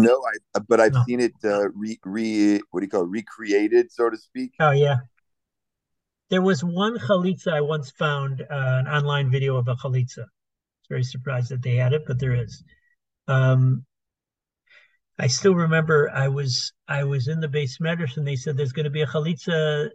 No, 0.00 0.22
I 0.56 0.60
but 0.68 0.80
I've 0.80 0.92
no. 0.92 1.04
seen 1.06 1.20
it 1.20 1.32
uh, 1.44 1.68
re, 1.70 1.98
re 2.04 2.60
what 2.70 2.80
do 2.80 2.86
you 2.86 2.90
call 2.90 3.02
it, 3.02 3.08
recreated, 3.08 3.92
so 3.92 4.10
to 4.10 4.16
speak. 4.16 4.52
Oh 4.60 4.70
yeah. 4.70 4.96
There 6.30 6.42
was 6.42 6.64
one 6.64 6.98
chalitza 6.98 7.52
I 7.52 7.60
once 7.60 7.90
found 7.90 8.40
uh, 8.40 8.46
an 8.50 8.88
online 8.88 9.30
video 9.30 9.56
of 9.56 9.68
a 9.68 9.74
chalitza 9.74 10.20
I 10.20 10.22
was 10.22 10.88
very 10.88 11.04
surprised 11.04 11.50
that 11.50 11.62
they 11.62 11.76
had 11.76 11.92
it, 11.92 12.04
but 12.06 12.18
there 12.18 12.34
is. 12.34 12.64
Um, 13.28 13.84
I 15.18 15.26
still 15.26 15.54
remember 15.54 16.10
I 16.12 16.28
was 16.28 16.72
I 16.88 17.04
was 17.04 17.28
in 17.28 17.40
the 17.40 17.48
beis 17.48 17.80
medrash. 17.80 18.14
They 18.24 18.36
said 18.36 18.56
there's 18.56 18.72
going 18.72 18.84
to 18.84 18.90
be 18.90 19.02
a 19.02 19.06
chalitza 19.06 19.90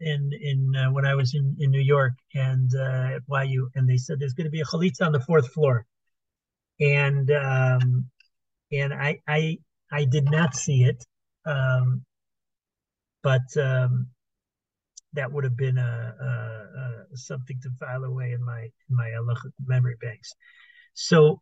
in 0.00 0.30
in 0.40 0.76
uh, 0.76 0.92
when 0.92 1.04
I 1.04 1.14
was 1.14 1.34
in, 1.34 1.56
in 1.58 1.70
New 1.70 1.80
York 1.80 2.14
and 2.34 2.70
uh, 2.74 3.16
at 3.16 3.48
YU, 3.48 3.70
and 3.74 3.88
they 3.88 3.96
said 3.96 4.18
there's 4.18 4.34
going 4.34 4.46
to 4.46 4.50
be 4.50 4.60
a 4.60 4.64
chalitza 4.64 5.04
on 5.04 5.12
the 5.12 5.20
fourth 5.20 5.52
floor, 5.52 5.86
and 6.80 7.30
um, 7.30 8.06
and 8.72 8.92
I 8.92 9.20
I 9.26 9.58
I 9.90 10.04
did 10.04 10.30
not 10.30 10.54
see 10.54 10.84
it, 10.84 11.04
um, 11.44 12.04
but 13.22 13.46
um, 13.56 14.08
that 15.12 15.32
would 15.32 15.44
have 15.44 15.56
been 15.56 15.78
a, 15.78 16.14
a, 16.20 16.26
a, 17.14 17.16
something 17.16 17.58
to 17.62 17.70
file 17.80 18.04
away 18.04 18.32
in 18.32 18.44
my 18.44 18.62
in 18.62 18.96
my 18.96 19.10
memory 19.64 19.96
banks. 20.00 20.32
So 20.94 21.40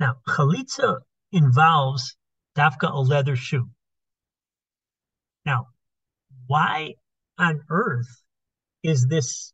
now 0.00 0.16
chalitza 0.28 0.98
involves 1.32 2.16
dafka 2.56 2.92
a 2.92 3.00
leather 3.00 3.36
shoe. 3.36 3.68
Now, 5.44 5.68
why 6.46 6.94
on 7.38 7.62
earth 7.70 8.22
is 8.82 9.06
this 9.08 9.52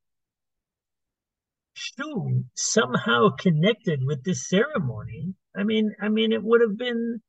shoe 1.75 2.45
somehow 2.55 3.31
connected 3.31 4.01
with 4.05 4.25
this 4.25 4.49
ceremony? 4.49 5.35
I 5.57 5.65
mean, 5.65 5.95
I 6.01 6.09
mean, 6.09 6.33
it 6.33 6.43
would 6.43 6.61
have 6.61 6.77
been. 6.77 7.21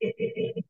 It, 0.00 0.14
it, 0.18 0.64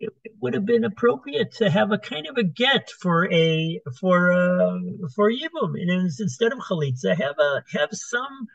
it, 0.00 0.14
would 0.40 0.54
have 0.54 0.66
been 0.66 0.84
appropriate 0.84 1.52
to 1.52 1.70
have 1.70 1.92
a 1.92 1.98
kind 1.98 2.26
of 2.26 2.36
a 2.36 2.42
get 2.42 2.90
for 2.90 3.32
a 3.32 3.80
for 3.98 4.32
uh, 4.32 4.78
for 5.14 5.30
yibum, 5.30 5.74
instead 6.18 6.52
of 6.52 6.58
chalitza, 6.58 7.16
have 7.16 7.38
a 7.38 7.62
have 7.72 7.90
some 7.92 8.46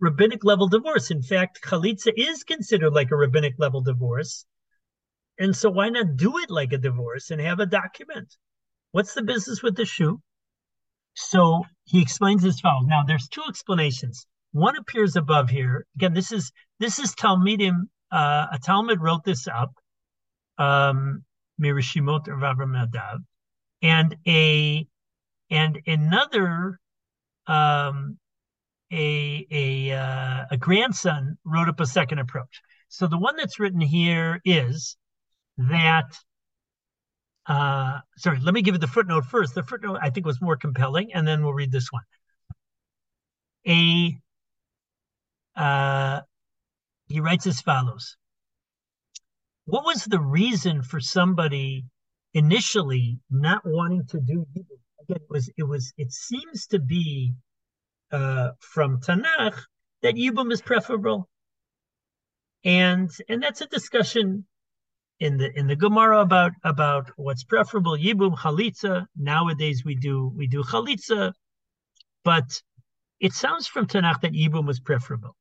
rabbinic 0.00 0.44
level 0.44 0.68
divorce. 0.68 1.10
In 1.10 1.22
fact, 1.22 1.60
chalitza 1.62 2.12
is 2.16 2.44
considered 2.44 2.92
like 2.92 3.10
a 3.10 3.16
rabbinic 3.16 3.54
level 3.58 3.80
divorce, 3.80 4.44
and 5.38 5.56
so 5.56 5.70
why 5.70 5.88
not 5.88 6.16
do 6.16 6.38
it 6.38 6.50
like 6.50 6.72
a 6.72 6.78
divorce 6.78 7.30
and 7.30 7.40
have 7.40 7.60
a 7.60 7.66
document? 7.66 8.36
What's 8.90 9.14
the 9.14 9.22
business 9.22 9.62
with 9.62 9.76
the 9.76 9.86
shoe? 9.86 10.20
So 11.14 11.64
he 11.84 12.02
explains 12.02 12.44
as 12.44 12.60
follows. 12.60 12.86
Now, 12.86 13.02
there's 13.04 13.28
two 13.28 13.42
explanations. 13.48 14.26
One 14.52 14.76
appears 14.76 15.16
above 15.16 15.48
here. 15.48 15.86
Again, 15.96 16.12
this 16.12 16.30
is 16.30 16.52
this 16.78 16.98
is 16.98 17.14
Talmidim. 17.14 17.88
Uh, 18.10 18.46
a 18.52 18.58
Talmid 18.58 19.00
wrote 19.00 19.24
this 19.24 19.48
up 19.48 19.72
um, 20.58 21.24
Mirishimot 21.60 22.26
Nadav, 22.26 23.18
and 23.80 24.16
a 24.26 24.86
and 25.50 25.80
another 25.86 26.78
um, 27.46 28.18
a 28.92 29.46
a 29.50 29.92
uh, 29.92 30.44
a 30.50 30.56
grandson 30.58 31.38
wrote 31.44 31.68
up 31.68 31.80
a 31.80 31.86
second 31.86 32.18
approach. 32.18 32.60
So 32.88 33.06
the 33.06 33.18
one 33.18 33.36
that's 33.36 33.58
written 33.58 33.80
here 33.80 34.40
is 34.44 34.96
that. 35.56 36.14
Uh, 37.44 37.98
sorry, 38.18 38.38
let 38.38 38.54
me 38.54 38.62
give 38.62 38.76
you 38.76 38.78
the 38.78 38.86
footnote 38.86 39.24
first. 39.24 39.56
The 39.56 39.64
footnote 39.64 39.98
I 40.00 40.10
think 40.10 40.26
was 40.26 40.40
more 40.40 40.56
compelling, 40.56 41.12
and 41.12 41.26
then 41.26 41.42
we'll 41.42 41.54
read 41.54 41.72
this 41.72 41.90
one. 41.90 42.04
A 43.66 44.16
uh, 45.56 46.20
he 47.08 47.20
writes 47.20 47.46
as 47.46 47.60
follows 47.60 48.16
what 49.64 49.84
was 49.84 50.04
the 50.04 50.20
reason 50.20 50.82
for 50.82 51.00
somebody 51.00 51.84
initially 52.34 53.18
not 53.30 53.62
wanting 53.64 54.04
to 54.08 54.20
do 54.20 54.44
Yibum? 54.56 54.78
Again, 55.02 55.16
it 55.16 55.30
was 55.30 55.50
it 55.56 55.62
was 55.64 55.92
it 55.96 56.12
seems 56.12 56.66
to 56.68 56.78
be 56.78 57.34
uh, 58.10 58.50
from 58.60 59.00
Tanakh 59.00 59.58
that 60.02 60.14
Yibum 60.14 60.52
is 60.52 60.60
preferable, 60.60 61.28
and 62.64 63.10
and 63.28 63.42
that's 63.42 63.60
a 63.60 63.66
discussion 63.66 64.46
in 65.20 65.36
the 65.36 65.50
in 65.56 65.68
the 65.68 65.76
Gemara 65.76 66.20
about 66.20 66.52
about 66.64 67.10
what's 67.16 67.44
preferable 67.44 67.96
Yibum 67.96 68.36
Chalitza. 68.36 69.06
Nowadays 69.16 69.84
we 69.84 69.94
do 69.94 70.32
we 70.36 70.46
do 70.48 70.62
Chalitza, 70.64 71.32
but 72.24 72.62
it 73.20 73.32
sounds 73.32 73.66
from 73.68 73.86
Tanakh 73.86 74.22
that 74.22 74.32
Yibum 74.32 74.66
was 74.66 74.80
preferable. 74.80 75.36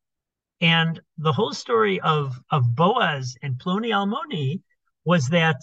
And 0.62 1.02
the 1.18 1.34
whole 1.34 1.54
story 1.54 2.00
of 2.00 2.40
of 2.52 2.76
Boaz 2.76 3.36
and 3.42 3.58
Ploni 3.58 3.90
Almoni 3.90 4.62
was 5.04 5.30
that 5.30 5.60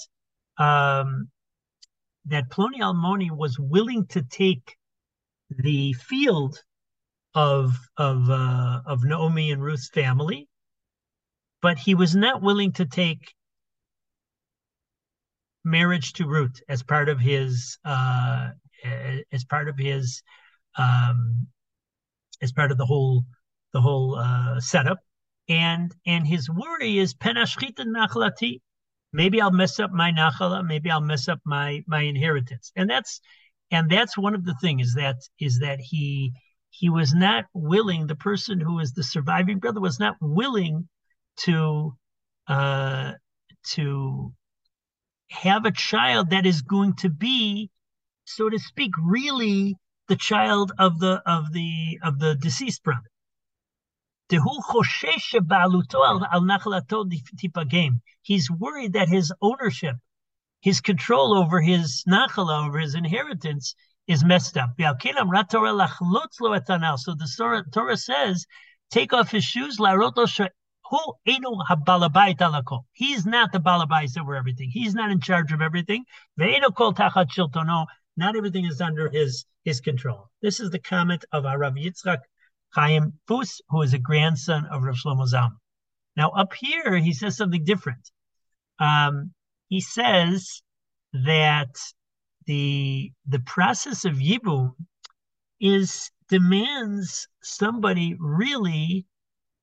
um, 0.59 1.31
that 2.27 2.51
Ploni 2.51 2.81
Almoni 2.81 3.31
was 3.31 3.59
willing 3.61 4.07
to 4.09 4.23
take 4.23 4.77
the 5.51 5.93
field 5.93 6.63
of 7.33 7.77
of 7.97 8.29
uh, 8.29 8.81
of 8.87 9.05
Naomi 9.05 9.53
and 9.53 9.63
Ruth's 9.63 9.89
family, 9.89 10.49
but 11.63 11.79
he 11.79 11.95
was 11.95 12.17
not 12.17 12.43
willing 12.43 12.73
to 12.73 12.85
take 12.85 13.35
marriage 15.65 16.15
to 16.15 16.27
Ruth 16.27 16.61
as 16.69 16.83
part 16.83 17.09
of 17.09 17.21
his 17.21 17.79
uh, 17.85 18.51
as 19.31 19.45
part 19.45 19.69
of 19.69 19.79
his 19.79 20.23
um, 20.77 21.47
as 22.43 22.51
part 22.51 22.73
of 22.73 22.79
the 22.79 22.87
whole 22.87 23.25
the 23.73 23.81
whole 23.81 24.17
uh, 24.17 24.61
setup. 24.61 24.99
And 25.49 25.95
and 26.07 26.27
his 26.27 26.51
worry 26.51 26.99
is 26.99 27.15
penashchita 27.15 27.85
nachlati. 27.87 28.61
Maybe 29.13 29.41
I'll 29.41 29.51
mess 29.51 29.81
up 29.81 29.91
my 29.93 30.13
nachala. 30.13 30.67
Maybe 30.67 30.91
I'll 30.91 31.01
mess 31.01 31.29
up 31.29 31.41
my 31.45 31.83
my 31.87 32.03
inheritance. 32.03 32.71
And 32.77 32.89
that's 32.91 33.21
and 33.71 33.91
that's 33.91 34.17
one 34.17 34.35
of 34.35 34.45
the 34.45 34.55
things 34.61 34.95
that 34.95 35.17
is 35.41 35.61
that 35.61 35.81
he 35.81 36.33
he 36.71 36.91
was 36.91 37.15
not 37.15 37.47
willing. 37.55 38.07
The 38.07 38.17
person 38.17 38.61
who 38.61 38.79
is 38.79 38.93
the 38.93 39.03
surviving 39.03 39.59
brother 39.59 39.81
was 39.81 39.99
not 39.99 40.17
willing 40.21 40.89
to 41.45 41.97
uh, 42.47 43.13
to 43.71 44.33
have 45.31 45.65
a 45.65 45.73
child 45.73 46.31
that 46.31 46.47
is 46.47 46.63
going 46.63 46.95
to 46.97 47.11
be, 47.11 47.71
so 48.25 48.49
to 48.49 48.59
speak, 48.59 48.93
really 49.03 49.77
the 50.09 50.17
child 50.17 50.73
of 50.79 50.99
the 50.99 51.23
of 51.27 51.53
the 51.53 51.99
of 52.03 52.19
the 52.19 52.35
deceased 52.35 52.83
brother. 52.83 53.09
He's 54.31 54.43
worried 58.51 58.93
that 58.93 59.09
his 59.09 59.33
ownership, 59.41 59.97
his 60.61 60.83
control 60.83 61.35
over 61.35 61.63
his 61.63 62.05
nachala, 62.07 62.67
over 62.67 62.79
his 62.79 62.95
inheritance, 62.95 63.75
is 64.07 64.23
messed 64.25 64.59
up. 64.59 64.75
So 64.79 64.95
the 67.15 67.65
Torah, 67.73 67.97
says, 67.97 68.47
take 68.91 69.15
off 69.15 69.31
his 69.31 69.45
shoes, 69.45 69.79
He's 69.79 69.97
not 73.27 73.53
the 73.53 73.61
balabais 73.61 74.19
over 74.19 74.37
everything. 74.37 74.71
He's 74.71 74.95
not 74.95 75.11
in 75.11 75.21
charge 75.21 75.53
of 75.53 75.63
everything. 75.63 76.05
Not 76.37 78.37
everything 78.37 78.65
is 78.65 78.81
under 78.81 79.09
his 79.09 79.45
his 79.65 79.81
control. 79.81 80.31
This 80.43 80.61
is 80.61 80.71
the 80.71 80.79
comment 80.79 81.25
of 81.33 81.45
Rav 81.45 81.75
Yitzchak 81.75 82.19
Chaim 82.71 83.13
Fus, 83.27 83.61
who 83.69 83.83
is 83.83 83.95
a 83.95 83.99
grandson 83.99 84.67
of 84.67 84.83
Rav 84.83 84.97
Shlomo 84.97 85.27
Zalman. 85.27 85.57
Now 86.17 86.31
up 86.31 86.53
here, 86.55 86.99
he 86.99 87.13
says 87.13 87.37
something 87.37 87.65
different. 87.65 88.11
Um, 88.79 89.33
he 89.69 89.81
says 89.81 90.63
that 91.13 91.75
the 92.47 93.13
the 93.27 93.41
process 93.41 94.05
of 94.05 94.15
yibum 94.15 94.73
is 95.61 96.11
demands 96.29 97.29
somebody 97.43 98.17
really, 98.19 99.07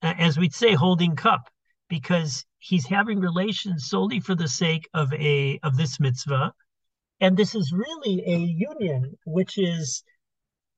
as 0.01 0.37
we'd 0.37 0.53
say, 0.53 0.73
holding 0.73 1.15
cup, 1.15 1.49
because 1.89 2.45
he's 2.59 2.87
having 2.87 3.19
relations 3.19 3.87
solely 3.87 4.19
for 4.19 4.35
the 4.35 4.47
sake 4.47 4.87
of 4.93 5.13
a 5.13 5.59
of 5.63 5.77
this 5.77 5.99
mitzvah, 5.99 6.53
and 7.19 7.37
this 7.37 7.55
is 7.55 7.71
really 7.71 8.23
a 8.25 8.37
union 8.37 9.15
which 9.25 9.57
is, 9.57 10.03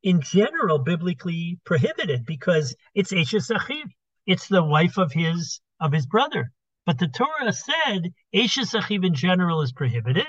in 0.04 0.22
general, 0.22 0.80
biblically 0.80 1.60
prohibited 1.66 2.26
because 2.26 2.76
it's 2.94 3.12
Eshes 3.12 3.50
Achiv, 3.56 3.86
it's 4.26 4.48
the 4.48 4.64
wife 4.64 4.98
of 4.98 5.12
his 5.12 5.62
of 5.80 5.92
his 5.92 6.06
brother. 6.06 6.52
But 6.86 7.00
the 7.00 7.08
Torah 7.08 7.54
said 7.54 8.14
Eshes 8.34 8.80
Achiv 8.80 9.06
in 9.06 9.14
general 9.14 9.62
is 9.62 9.72
prohibited, 9.72 10.28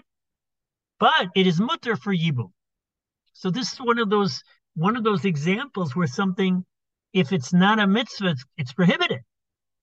but 0.98 1.28
it 1.34 1.46
is 1.46 1.60
mutter 1.60 1.96
for 1.96 2.14
yibum. 2.14 2.52
So 3.32 3.50
this 3.50 3.72
is 3.72 3.80
one 3.80 3.98
of 3.98 4.10
those 4.10 4.42
one 4.74 4.96
of 4.96 5.04
those 5.04 5.24
examples 5.24 5.94
where 5.94 6.06
something, 6.06 6.64
if 7.12 7.32
it's 7.32 7.52
not 7.52 7.78
a 7.78 7.86
mitzvah, 7.86 8.30
it's, 8.30 8.44
it's 8.56 8.72
prohibited. 8.72 9.20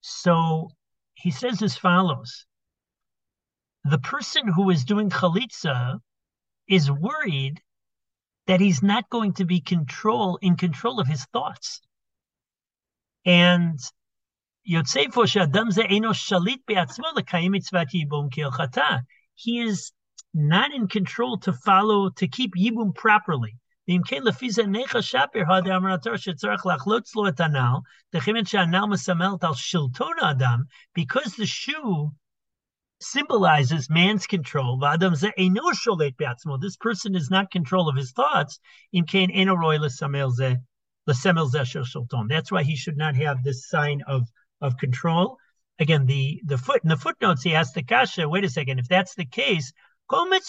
So 0.00 0.70
he 1.14 1.30
says 1.30 1.62
as 1.62 1.76
follows: 1.76 2.46
the 3.84 3.98
person 3.98 4.48
who 4.48 4.70
is 4.70 4.84
doing 4.84 5.10
chalitza 5.10 6.00
is 6.68 6.90
worried 6.90 7.62
that 8.46 8.60
he's 8.60 8.82
not 8.82 9.08
going 9.10 9.32
to 9.34 9.44
be 9.44 9.60
control 9.60 10.38
in 10.40 10.56
control 10.56 11.00
of 11.00 11.06
his 11.06 11.24
thoughts. 11.26 11.80
And 13.24 13.80
he 14.64 14.76
is 19.60 19.92
not 20.34 20.72
in 20.72 20.88
control 20.88 21.38
to 21.38 21.52
follow, 21.52 22.10
to 22.10 22.28
keep 22.28 22.54
Yibum 22.54 22.94
properly. 22.94 23.56
Because 23.88 24.24
the 31.36 31.46
shoe 31.46 32.12
symbolizes 33.00 33.90
man's 33.90 34.26
control. 34.26 34.78
This 34.78 36.76
person 36.76 37.14
is 37.14 37.30
not 37.30 37.50
control 37.50 37.88
of 37.88 37.96
his 37.96 38.12
thoughts. 38.12 38.60
That's 42.28 42.52
why 42.52 42.62
he 42.62 42.76
should 42.76 42.96
not 42.96 43.16
have 43.16 43.42
this 43.42 43.68
sign 43.68 44.02
of, 44.06 44.28
of 44.60 44.76
control. 44.78 45.38
Again, 45.78 46.06
the, 46.06 46.40
the 46.44 46.56
foot 46.56 46.82
in 46.82 46.88
the 46.88 46.96
footnotes 46.96 47.42
he 47.42 47.54
asked 47.54 47.74
the 47.74 47.82
kasha, 47.82 48.26
wait 48.28 48.44
a 48.44 48.48
second, 48.48 48.78
if 48.78 48.88
that's 48.88 49.14
the 49.14 49.26
case, 49.26 49.72
we 50.08 50.40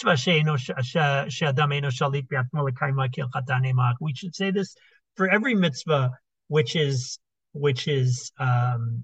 should 4.13 4.35
say 4.35 4.51
this 4.51 4.75
for 5.15 5.27
every 5.27 5.55
mitzvah 5.55 6.11
which 6.47 6.75
is 6.75 7.17
which 7.53 7.87
is 7.87 8.31
um, 8.39 9.03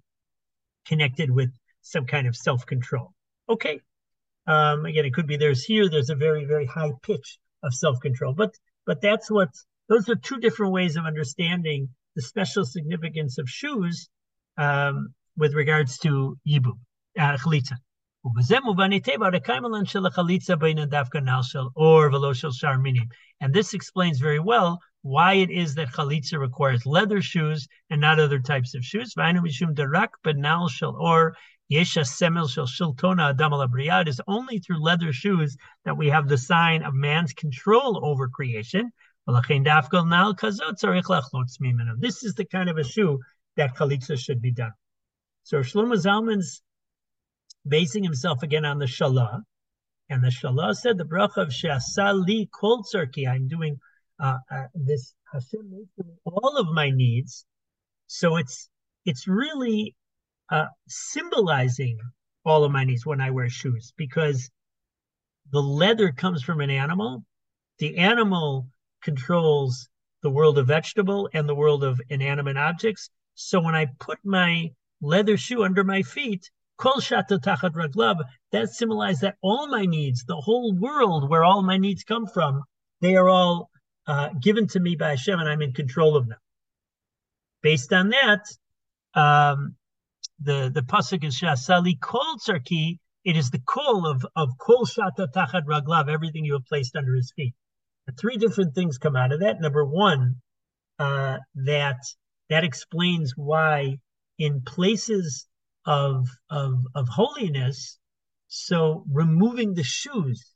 connected 0.85 1.31
with 1.31 1.49
some 1.81 2.05
kind 2.05 2.27
of 2.27 2.35
self-control. 2.35 3.12
Okay. 3.49 3.81
Um, 4.47 4.85
again, 4.85 5.05
it 5.05 5.13
could 5.13 5.27
be 5.27 5.37
there's 5.37 5.63
here, 5.63 5.89
there's 5.89 6.09
a 6.09 6.15
very, 6.15 6.45
very 6.45 6.65
high 6.65 6.91
pitch 7.01 7.39
of 7.63 7.73
self-control. 7.73 8.33
But 8.33 8.51
but 8.85 9.01
that's 9.01 9.31
what 9.31 9.49
those 9.87 10.09
are 10.09 10.15
two 10.15 10.39
different 10.39 10.73
ways 10.73 10.97
of 10.97 11.05
understanding 11.05 11.89
the 12.15 12.21
special 12.21 12.65
significance 12.65 13.37
of 13.37 13.49
shoes 13.49 14.09
um, 14.57 15.13
with 15.37 15.53
regards 15.53 15.97
to 15.99 16.37
yibu, 16.47 16.73
uh, 17.17 17.37
chalitza. 17.37 17.77
And 23.41 23.53
this 23.53 23.73
explains 23.73 24.19
very 24.19 24.39
well 24.39 24.79
why 25.01 25.33
it 25.33 25.51
is 25.51 25.75
that 25.75 25.89
chalitza 25.89 26.39
requires 26.39 26.85
leather 26.85 27.21
shoes 27.21 27.67
and 27.89 27.99
not 27.99 28.21
other 28.21 28.39
types 28.39 28.75
of 28.75 28.85
shoes. 28.85 29.13
Or 29.17 29.23
Yesha 31.71 32.05
semel 32.05 32.47
shel 32.47 32.67
shiltona 32.67 33.29
adam 33.29 33.53
al 33.53 34.07
is 34.07 34.21
only 34.27 34.59
through 34.59 34.81
leather 34.81 35.13
shoes 35.13 35.55
that 35.85 35.97
we 35.97 36.09
have 36.09 36.27
the 36.27 36.37
sign 36.37 36.83
of 36.83 36.93
man's 36.93 37.33
control 37.33 38.05
over 38.05 38.27
creation. 38.27 38.91
This 39.25 39.37
is 42.23 42.33
the 42.35 42.45
kind 42.51 42.69
of 42.69 42.77
a 42.77 42.83
shoe 42.83 43.19
that 43.55 43.75
chalitza 43.75 44.17
should 44.19 44.41
be 44.41 44.51
done. 44.51 44.73
So 45.43 45.59
Shlomo 45.59 45.95
Zalman's 45.95 46.61
basing 47.67 48.03
himself 48.03 48.43
again 48.43 48.65
on 48.65 48.79
the 48.79 48.85
Shalah, 48.85 49.41
and 50.09 50.23
the 50.23 50.27
Shalah 50.27 50.75
said 50.75 50.97
the 50.97 51.05
bracha 51.05 51.37
of 51.37 51.49
Shasali 51.49 52.49
Kol 52.51 52.83
Tzarki. 52.83 53.27
I'm 53.27 53.47
doing 53.47 53.79
uh, 54.19 54.37
uh, 54.51 54.63
this 54.73 55.13
Hashem 55.31 55.87
all 56.25 56.57
of 56.57 56.67
my 56.73 56.89
needs. 56.89 57.45
So 58.07 58.37
it's 58.37 58.69
it's 59.05 59.27
really 59.27 59.95
uh, 60.49 60.65
symbolizing 60.87 61.97
all 62.45 62.63
of 62.63 62.71
my 62.71 62.83
needs 62.83 63.05
when 63.05 63.21
I 63.21 63.31
wear 63.31 63.49
shoes 63.49 63.93
because 63.97 64.49
the 65.51 65.61
leather 65.61 66.11
comes 66.11 66.43
from 66.43 66.61
an 66.61 66.69
animal. 66.69 67.23
The 67.79 67.97
animal 67.97 68.67
controls 69.01 69.89
the 70.21 70.29
world 70.29 70.57
of 70.57 70.67
vegetable 70.67 71.29
and 71.33 71.47
the 71.47 71.55
world 71.55 71.83
of 71.83 72.01
inanimate 72.09 72.57
objects. 72.57 73.09
So 73.35 73.61
when 73.61 73.75
I 73.75 73.87
put 73.99 74.19
my 74.23 74.71
leather 75.01 75.37
shoe 75.37 75.63
under 75.63 75.83
my 75.83 76.01
feet, 76.01 76.49
kol 76.77 76.95
shata 76.95 77.39
tachat 77.39 77.73
raglav, 77.73 78.23
that 78.51 78.69
symbolizes 78.69 79.21
that 79.21 79.37
all 79.41 79.67
my 79.67 79.85
needs, 79.85 80.23
the 80.23 80.35
whole 80.35 80.73
world 80.73 81.29
where 81.29 81.43
all 81.43 81.61
my 81.61 81.77
needs 81.77 82.03
come 82.03 82.25
from, 82.27 82.63
they 83.01 83.15
are 83.15 83.29
all 83.29 83.69
uh, 84.07 84.29
given 84.41 84.67
to 84.67 84.79
me 84.79 84.95
by 84.95 85.09
Hashem 85.09 85.39
and 85.39 85.49
I'm 85.49 85.61
in 85.61 85.73
control 85.73 86.15
of 86.15 86.27
them. 86.27 86.39
Based 87.61 87.91
on 87.93 88.09
that, 88.09 88.45
um, 89.13 89.75
the 90.43 90.69
the 90.73 90.81
pasuk 90.81 91.23
is 91.23 91.39
Shasali 91.39 91.99
Kol 91.99 92.37
Tzarki. 92.37 92.99
It 93.23 93.37
is 93.37 93.49
the 93.49 93.59
call 93.59 94.05
of 94.05 94.25
of 94.35 94.57
Kol 94.57 94.85
Shata 94.85 95.31
Tachat 95.31 95.65
Raglav, 95.65 96.09
everything 96.09 96.43
you 96.45 96.53
have 96.53 96.65
placed 96.65 96.95
under 96.95 97.15
his 97.15 97.31
feet. 97.35 97.53
Three 98.19 98.37
different 98.37 98.75
things 98.75 98.97
come 98.97 99.15
out 99.15 99.31
of 99.31 99.39
that. 99.39 99.61
Number 99.61 99.85
one, 99.85 100.41
uh, 100.99 101.37
that 101.55 101.99
that 102.49 102.63
explains 102.63 103.33
why 103.37 103.97
in 104.37 104.61
places 104.61 105.47
of 105.85 106.27
of 106.49 106.73
of 106.95 107.07
holiness, 107.07 107.97
so 108.47 109.05
removing 109.09 109.73
the 109.73 109.83
shoes 109.83 110.53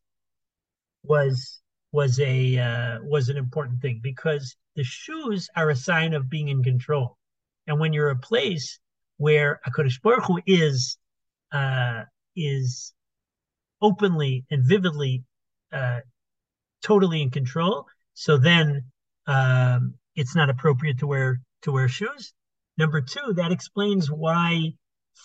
was 1.03 1.61
was 1.93 2.19
a 2.19 2.57
uh, 2.57 2.99
was 3.03 3.29
an 3.29 3.37
important 3.37 3.81
thing 3.81 4.01
because 4.03 4.57
the 4.75 4.83
shoes 4.83 5.47
are 5.55 5.69
a 5.69 5.75
sign 5.75 6.13
of 6.13 6.29
being 6.29 6.49
in 6.49 6.63
control, 6.63 7.17
and 7.65 7.79
when 7.79 7.93
you're 7.93 8.09
a 8.09 8.19
place 8.19 8.79
where 9.17 9.59
Hakadosh 9.67 10.01
Baruch 10.01 10.25
Hu 10.25 10.39
is 10.45 10.97
uh, 11.51 12.03
is 12.35 12.93
openly 13.81 14.45
and 14.49 14.63
vividly 14.63 15.23
uh, 15.71 15.99
totally 16.83 17.21
in 17.21 17.29
control. 17.29 17.85
So 18.13 18.37
then 18.37 18.85
um, 19.25 19.95
it's 20.15 20.35
not 20.35 20.49
appropriate 20.49 20.99
to 20.99 21.07
wear 21.07 21.41
to 21.63 21.71
wear 21.71 21.87
shoes. 21.87 22.33
Number 22.77 23.01
two, 23.01 23.33
that 23.33 23.51
explains 23.51 24.09
why 24.09 24.73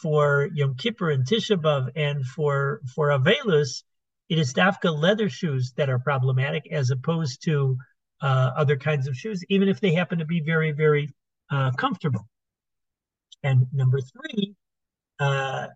for 0.00 0.48
Yom 0.54 0.74
Kippur 0.74 1.10
and 1.10 1.26
Tisha 1.26 1.56
B'av 1.56 1.90
and 1.94 2.24
for 2.24 2.80
for 2.94 3.08
Avelus, 3.08 3.82
it 4.28 4.38
is 4.38 4.54
dafka 4.54 4.90
leather 4.96 5.28
shoes 5.28 5.72
that 5.76 5.90
are 5.90 5.98
problematic 5.98 6.70
as 6.72 6.90
opposed 6.90 7.44
to 7.44 7.76
uh, 8.22 8.50
other 8.56 8.76
kinds 8.76 9.06
of 9.06 9.16
shoes, 9.16 9.42
even 9.48 9.68
if 9.68 9.80
they 9.80 9.92
happen 9.92 10.18
to 10.18 10.24
be 10.24 10.40
very 10.40 10.72
very 10.72 11.08
uh, 11.50 11.70
comfortable. 11.72 12.26
And 13.42 13.66
number 13.72 14.00
three, 14.00 14.54
uh, 15.18 15.68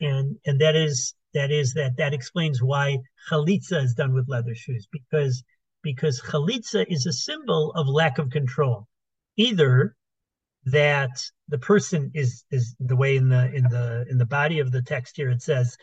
and 0.00 0.38
and 0.44 0.60
that 0.60 0.76
is 0.76 1.14
that 1.34 1.50
is 1.50 1.74
that 1.74 1.96
that 1.96 2.14
explains 2.14 2.62
why 2.62 2.98
chalitza 3.30 3.82
is 3.82 3.94
done 3.94 4.12
with 4.12 4.28
leather 4.28 4.54
shoes 4.54 4.88
because 4.90 5.44
because 5.82 6.20
chalitza 6.20 6.84
is 6.88 7.06
a 7.06 7.12
symbol 7.12 7.72
of 7.72 7.86
lack 7.88 8.18
of 8.18 8.30
control, 8.30 8.88
either 9.36 9.94
that 10.64 11.22
the 11.48 11.58
person 11.58 12.10
is 12.14 12.44
is 12.50 12.74
the 12.80 12.96
way 12.96 13.16
in 13.16 13.28
the 13.28 13.52
in 13.54 13.64
the 13.64 14.04
in 14.10 14.18
the 14.18 14.26
body 14.26 14.60
of 14.60 14.70
the 14.70 14.82
text 14.82 15.16
here 15.16 15.30
it 15.30 15.42
says 15.42 15.76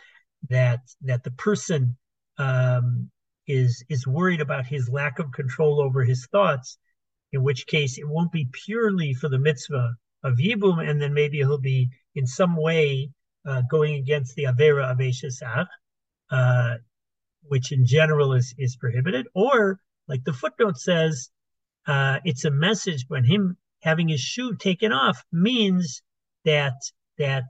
that 0.50 0.80
that 1.02 1.24
the 1.24 1.32
person 1.32 1.98
um, 2.38 3.10
is 3.48 3.84
is 3.90 4.08
worried 4.08 4.42
about 4.42 4.66
his 4.66 4.90
lack 4.90 5.20
of 5.20 5.32
control 5.32 5.82
over 5.82 6.04
his 6.04 6.28
thoughts, 6.28 6.78
in 7.32 7.44
which 7.44 7.68
case 7.68 7.98
it 7.98 8.08
won't 8.08 8.32
be 8.32 8.48
purely 8.52 9.14
for 9.14 9.30
the 9.30 9.40
mitzvah 9.40 9.96
of 10.24 10.38
yibum, 10.38 10.88
and 10.88 11.02
then 11.02 11.14
maybe 11.14 11.38
he'll 11.38 11.58
be 11.58 11.90
in 12.16 12.28
some 12.28 12.56
way 12.56 13.10
uh, 13.46 13.62
going 13.70 13.96
against 13.96 14.36
the 14.36 14.44
avera 14.44 14.92
of 14.92 14.98
eshesach, 14.98 15.68
uh, 16.32 16.76
which 17.44 17.72
in 17.72 17.86
general 17.86 18.34
is 18.34 18.54
is 18.58 18.76
prohibited, 18.76 19.28
or 19.34 19.80
like 20.08 20.24
the 20.24 20.34
footnote 20.34 20.78
says, 20.78 21.30
uh, 21.88 22.20
it's 22.26 22.46
a 22.46 22.52
message 22.52 23.06
when 23.08 23.24
him 23.24 23.58
having 23.82 24.10
his 24.10 24.20
shoe 24.20 24.56
taken 24.56 24.92
off 24.92 25.24
means 25.32 26.02
that 26.46 26.76
that 27.18 27.46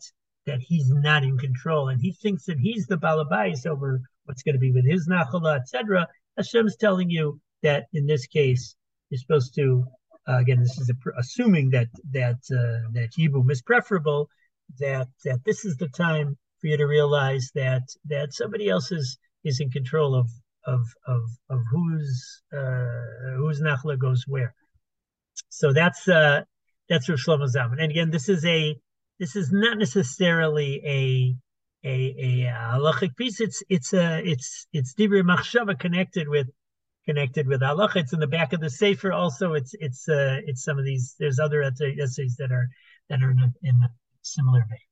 that 0.46 0.60
he's 0.60 0.90
not 0.90 1.24
in 1.24 1.38
control, 1.38 1.90
and 1.90 2.02
he 2.02 2.12
thinks 2.12 2.46
that 2.46 2.60
he's 2.60 2.88
the 2.88 2.98
balabais 2.98 3.66
over 3.66 4.02
what's 4.26 4.44
going 4.44 4.56
to 4.56 4.60
be 4.60 4.72
with 4.72 4.86
his 4.86 5.08
nachala, 5.08 5.60
etc. 5.60 6.08
Hashem's 6.38 6.76
telling 6.76 7.10
you 7.10 7.40
that 7.64 7.88
in 7.94 8.06
this 8.06 8.28
case, 8.28 8.76
you're 9.10 9.20
supposed 9.20 9.56
to. 9.56 9.86
Uh, 10.30 10.38
again, 10.38 10.60
this 10.60 10.78
is 10.78 10.90
a, 10.90 10.96
assuming 11.18 11.72
that 11.72 11.88
that 12.12 12.40
uh, 12.52 12.92
that 12.94 13.10
Yibum 13.18 13.50
is 13.52 13.62
preferable. 13.62 14.30
That 14.80 15.08
that 15.26 15.40
this 15.46 15.66
is 15.66 15.78
the 15.78 15.88
time 15.90 16.38
for 16.62 16.68
you 16.68 16.78
to 16.78 16.86
realize 16.86 17.50
that 17.56 17.84
that 18.06 18.34
somebody 18.34 18.70
else 18.70 18.92
is 18.92 19.18
is 19.44 19.60
in 19.60 19.72
control 19.72 20.14
of 20.14 20.28
of 20.66 20.82
of 21.08 21.22
of 21.50 21.62
whose 21.72 22.42
uh, 22.54 23.38
whose 23.38 23.62
nachla 23.62 23.98
goes 23.98 24.26
where. 24.28 24.54
So 25.50 25.74
that's 25.74 26.08
uh 26.08 26.42
that's 26.90 27.10
Rav 27.10 27.18
Shlomo 27.18 27.48
Zalman. 27.48 27.82
And 27.82 27.92
again, 27.92 28.12
this 28.12 28.30
is 28.30 28.46
a 28.46 28.76
this 29.20 29.36
is 29.36 29.52
not 29.52 29.78
necessarily 29.80 30.82
a 30.86 31.36
a 31.88 31.96
a 32.20 32.52
halachic 32.52 33.16
piece. 33.16 33.42
It's 33.42 33.64
it's 33.70 33.94
a 33.94 34.22
it's 34.24 34.68
it's 34.74 34.94
divrei 34.94 35.24
machshava 35.24 35.80
connected 35.80 36.28
with 36.28 36.48
connected 37.10 37.48
with 37.48 37.62
halacha. 37.62 37.98
It's 37.98 38.14
in 38.14 38.20
the 38.20 38.28
back 38.28 38.54
of 38.54 38.60
the 38.60 38.70
sefer. 38.70 39.12
Also, 39.12 39.54
it's 39.54 39.74
it's 39.80 40.08
uh 40.08 40.38
it's 40.46 40.64
some 40.64 40.78
of 40.78 40.86
these. 40.86 41.16
There's 41.20 41.40
other 41.40 41.64
essays 41.64 42.36
that 42.38 42.52
are 42.52 42.68
that 43.10 43.24
are 43.24 43.32
in 43.32 43.40
a, 43.40 43.52
in 43.64 43.76
a 43.84 43.90
similar 44.22 44.64
vein. 44.70 44.89